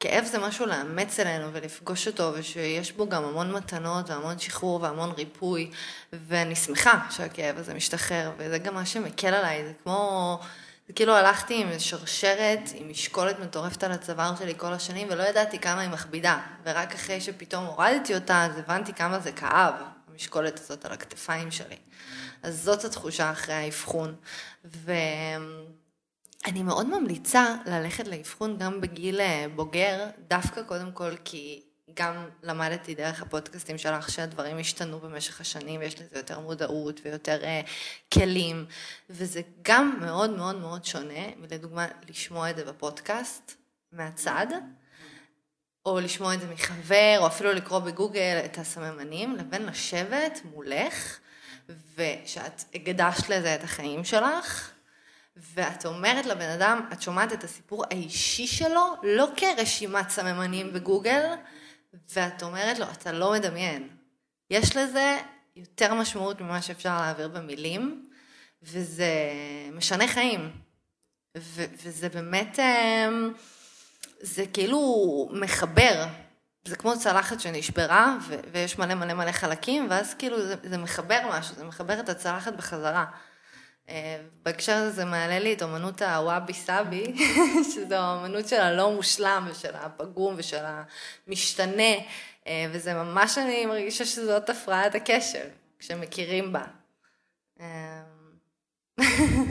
כאב 0.00 0.24
זה 0.24 0.38
משהו 0.38 0.66
לאמץ 0.66 1.20
אלינו 1.20 1.52
ולפגוש 1.52 2.06
אותו, 2.06 2.32
ושיש 2.34 2.92
בו 2.92 3.08
גם 3.08 3.24
המון 3.24 3.52
מתנות 3.52 4.10
והמון 4.10 4.38
שחרור 4.38 4.82
והמון 4.82 5.10
ריפוי, 5.10 5.70
ואני 6.12 6.56
שמחה 6.56 6.98
שהכאב 7.10 7.58
הזה 7.58 7.74
משתחרר, 7.74 8.30
וזה 8.38 8.58
גם 8.58 8.74
מה 8.74 8.86
שמקל 8.86 9.34
עליי, 9.34 9.64
זה 9.64 9.72
כמו... 9.84 10.40
זה 10.86 10.92
כאילו 10.92 11.12
הלכתי 11.12 11.62
עם 11.62 11.78
שרשרת, 11.78 12.60
עם 12.74 12.88
משקולת 12.88 13.38
מטורפת 13.38 13.84
על 13.84 13.92
הצוואר 13.92 14.36
שלי 14.36 14.54
כל 14.56 14.72
השנים, 14.72 15.08
ולא 15.10 15.22
ידעתי 15.22 15.58
כמה 15.58 15.80
היא 15.80 15.90
מכבידה. 15.90 16.40
ורק 16.64 16.94
אחרי 16.94 17.20
שפתאום 17.20 17.64
הורדתי 17.64 18.14
אותה, 18.14 18.44
אז 18.44 18.58
הבנתי 18.58 18.92
כמה 18.92 19.20
זה 19.20 19.32
כאב, 19.32 19.74
המשקולת 20.12 20.58
הזאת 20.58 20.84
על 20.84 20.92
הכתפיים 20.92 21.50
שלי. 21.50 21.76
אז 22.42 22.62
זאת 22.62 22.84
התחושה 22.84 23.30
אחרי 23.30 23.54
האבחון. 23.54 24.14
ו... 24.64 24.92
אני 26.46 26.62
מאוד 26.62 26.86
ממליצה 26.86 27.56
ללכת 27.66 28.08
לאבחון 28.08 28.58
גם 28.58 28.80
בגיל 28.80 29.20
אה, 29.20 29.46
בוגר, 29.54 30.06
דווקא 30.28 30.62
קודם 30.62 30.92
כל 30.92 31.16
כי 31.24 31.62
גם 31.94 32.28
למדתי 32.42 32.94
דרך 32.94 33.22
הפודקאסטים 33.22 33.78
שלך 33.78 34.10
שהדברים 34.10 34.58
השתנו 34.58 35.00
במשך 35.00 35.40
השנים 35.40 35.80
ויש 35.80 35.94
לזה 35.94 36.16
יותר 36.16 36.38
מודעות 36.38 37.00
ויותר 37.04 37.40
uh, 37.42 37.68
כלים 38.14 38.66
וזה 39.10 39.40
גם 39.62 39.98
מאוד 40.00 40.30
מאוד 40.30 40.56
מאוד 40.56 40.84
שונה 40.84 41.26
מלדוגמה 41.36 41.86
לשמוע 42.08 42.50
את 42.50 42.56
זה 42.56 42.64
בפודקאסט 42.64 43.54
מהצד 43.92 44.46
או 45.86 46.00
לשמוע 46.00 46.34
את 46.34 46.40
זה 46.40 46.46
מחבר 46.46 47.16
או 47.18 47.26
אפילו 47.26 47.52
לקרוא 47.52 47.78
בגוגל 47.78 48.40
את 48.44 48.58
הסממנים 48.58 49.36
לבין 49.36 49.66
לשבת 49.66 50.40
מולך 50.44 51.18
ושאת 51.96 52.62
הקדשת 52.74 53.28
לזה 53.28 53.54
את 53.54 53.64
החיים 53.64 54.04
שלך 54.04 54.70
ואת 55.36 55.86
אומרת 55.86 56.26
לבן 56.26 56.48
אדם, 56.48 56.88
את 56.92 57.02
שומעת 57.02 57.32
את 57.32 57.44
הסיפור 57.44 57.84
האישי 57.90 58.46
שלו, 58.46 58.94
לא 59.02 59.28
כרשימת 59.36 60.10
סממנים 60.10 60.72
בגוגל, 60.72 61.22
ואת 62.12 62.42
אומרת 62.42 62.78
לו, 62.78 62.86
אתה 62.92 63.12
לא 63.12 63.32
מדמיין. 63.32 63.88
יש 64.50 64.76
לזה 64.76 65.18
יותר 65.56 65.94
משמעות 65.94 66.40
ממה 66.40 66.62
שאפשר 66.62 67.00
להעביר 67.00 67.28
במילים, 67.28 68.08
וזה 68.62 69.12
משנה 69.72 70.08
חיים. 70.08 70.50
וזה 71.36 72.08
באמת, 72.08 72.58
אמ, 72.58 73.32
זה 74.20 74.44
כאילו 74.52 75.28
מחבר. 75.32 76.06
זה 76.64 76.76
כמו 76.76 76.98
צלחת 76.98 77.40
שנשברה, 77.40 78.16
ויש 78.52 78.78
מלא 78.78 78.94
מלא 78.94 79.14
מלא 79.14 79.32
חלקים, 79.32 79.86
ואז 79.90 80.14
כאילו 80.14 80.42
זה, 80.42 80.54
זה 80.62 80.78
מחבר 80.78 81.20
משהו, 81.30 81.54
זה 81.54 81.64
מחבר 81.64 82.00
את 82.00 82.08
הצלחת 82.08 82.52
בחזרה. 82.52 83.04
אה, 83.88 84.20
בהקשר 84.42 84.72
הזה 84.72 84.90
זה 84.90 85.04
מעלה 85.04 85.38
לי 85.38 85.52
את 85.52 85.62
אמנות 85.62 86.02
הוואבי 86.02 86.54
סאבי, 86.54 87.14
שזו 87.74 87.94
האמנות 87.94 88.48
של 88.48 88.60
הלא 88.60 88.92
מושלם 88.92 89.46
ושל 89.50 89.74
הפגום 89.74 90.34
ושל 90.36 90.64
המשתנה, 91.26 91.94
אה, 92.46 92.66
וזה 92.72 92.94
ממש, 92.94 93.38
אני 93.38 93.66
מרגישה 93.66 94.04
שזאת 94.04 94.50
הפרעת 94.50 94.94
הקשב, 94.94 95.44
כשמכירים 95.78 96.52
בה. 96.52 96.64
אה, 97.60 98.02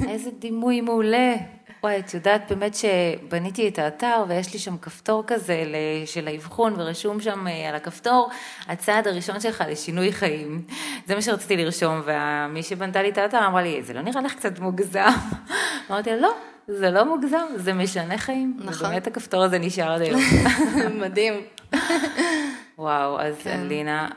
איזה 0.09 0.31
דימוי 0.31 0.81
מעולה. 0.81 1.35
וואי, 1.83 1.99
את 1.99 2.13
יודעת 2.13 2.51
באמת 2.51 2.75
שבניתי 2.75 3.67
את 3.67 3.79
האתר 3.79 4.23
ויש 4.27 4.53
לי 4.53 4.59
שם 4.59 4.77
כפתור 4.77 5.23
כזה 5.27 5.63
של 6.05 6.27
האבחון 6.27 6.73
ורשום 6.77 7.21
שם 7.21 7.47
אה, 7.47 7.69
על 7.69 7.75
הכפתור, 7.75 8.29
הצעד 8.67 9.07
הראשון 9.07 9.39
שלך 9.39 9.63
לשינוי 9.67 10.11
חיים. 10.11 10.65
זה 11.07 11.15
מה 11.15 11.21
שרציתי 11.21 11.57
לרשום, 11.57 12.01
ומי 12.05 12.63
שבנתה 12.63 13.01
לי 13.01 13.09
את 13.09 13.17
האתר 13.17 13.47
אמרה 13.47 13.61
לי, 13.61 13.83
זה 13.83 13.93
לא 13.93 14.01
נראה 14.01 14.21
לך 14.21 14.35
קצת 14.35 14.59
מוגזם? 14.59 15.09
אמרתי 15.89 16.09
לה, 16.09 16.15
לא, 16.15 16.33
זה 16.67 16.91
לא 16.91 17.03
מוגזם, 17.05 17.45
זה 17.55 17.73
משנה 17.73 18.17
חיים. 18.17 18.57
נכון. 18.57 18.87
ובאמת 18.87 19.07
הכפתור 19.07 19.43
הזה 19.43 19.59
נשאר 19.59 19.91
עד 19.91 20.01
היום. 20.01 20.21
מדהים. 21.03 21.33
וואו, 22.77 23.21
אז 23.21 23.35
כן. 23.43 23.59
לינה, 23.67 24.07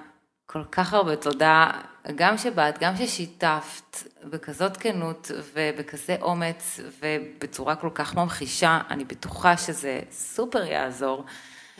כל 0.47 0.65
כך 0.73 0.95
הרבה 0.95 1.17
תודה, 1.17 1.71
גם 2.15 2.39
שבאת, 2.39 2.79
גם 2.79 2.97
ששיתפת 2.97 3.97
בכזאת 4.25 4.77
כנות 4.77 5.31
ובכזה 5.55 6.17
אומץ 6.23 6.81
ובצורה 7.01 7.77
כל 7.77 7.91
כך 7.95 8.15
ממחישה, 8.15 8.81
אני 8.91 9.05
בטוחה 9.05 9.57
שזה 9.57 10.01
סופר 10.11 10.65
יעזור. 10.65 11.25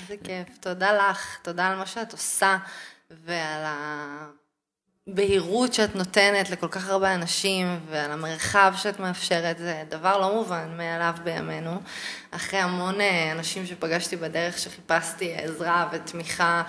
איזה 0.03 0.15
כיף, 0.25 0.59
תודה 0.61 0.93
לך, 0.93 1.39
תודה 1.43 1.67
על 1.67 1.77
מה 1.77 1.87
שאת 1.87 2.13
עושה 2.13 2.57
ועל 3.11 3.65
הבהירות 5.09 5.75
שאת 5.75 5.97
נותנת 5.97 6.51
לכל 6.51 6.69
כך 6.69 6.89
הרבה 6.89 7.15
אנשים 7.15 7.81
ועל 7.91 8.13
המרחב 8.13 8.75
שאת 8.77 9.01
מאפשרת, 9.01 9.59
זה 9.59 9.83
דבר 9.89 10.19
לא 10.19 10.35
מובן 10.35 10.77
מאליו 10.77 11.15
בימינו. 11.25 11.81
אחרי 12.31 12.59
המון 12.59 13.01
אה, 13.01 13.33
אנשים 13.33 13.67
שפגשתי 13.67 14.17
בדרך 14.17 14.59
שחיפשתי 14.59 15.35
עזרה 15.35 15.89
ותמיכה 15.93 16.63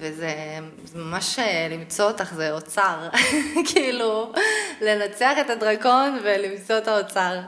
וזה 0.00 0.58
ממש 0.94 1.38
אה, 1.38 1.68
למצוא 1.70 2.04
אותך 2.04 2.34
זה 2.34 2.52
אוצר, 2.52 3.08
כאילו 3.72 4.32
לנצח 4.82 5.32
את 5.40 5.50
הדרקון 5.50 6.18
ולמצוא 6.24 6.78
את 6.78 6.88
האוצר, 6.88 7.40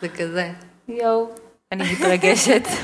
זה 0.00 0.08
כזה. 0.08 0.50
יואו, 0.88 1.30
אני 1.72 1.84
מתרגשת. 1.92 2.62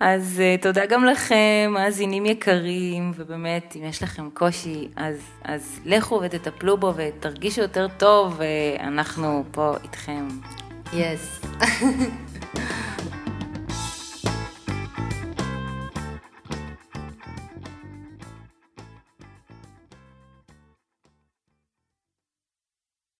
אז 0.00 0.40
אה, 0.40 0.56
תודה 0.62 0.86
גם 0.86 1.04
לכם, 1.04 1.70
מאזינים 1.70 2.26
יקרים, 2.26 3.12
ובאמת, 3.16 3.76
אם 3.76 3.84
יש 3.84 4.02
לכם 4.02 4.30
קושי, 4.30 4.88
אז, 4.96 5.16
אז 5.44 5.80
לכו 5.84 6.20
ותטפלו 6.22 6.76
בו 6.76 6.92
ותרגישו 6.96 7.60
יותר 7.60 7.86
טוב, 7.98 8.40
ואנחנו 8.40 9.44
פה 9.50 9.74
איתכם. 9.84 10.28
יס. 10.92 11.40
Yes. 11.60 11.64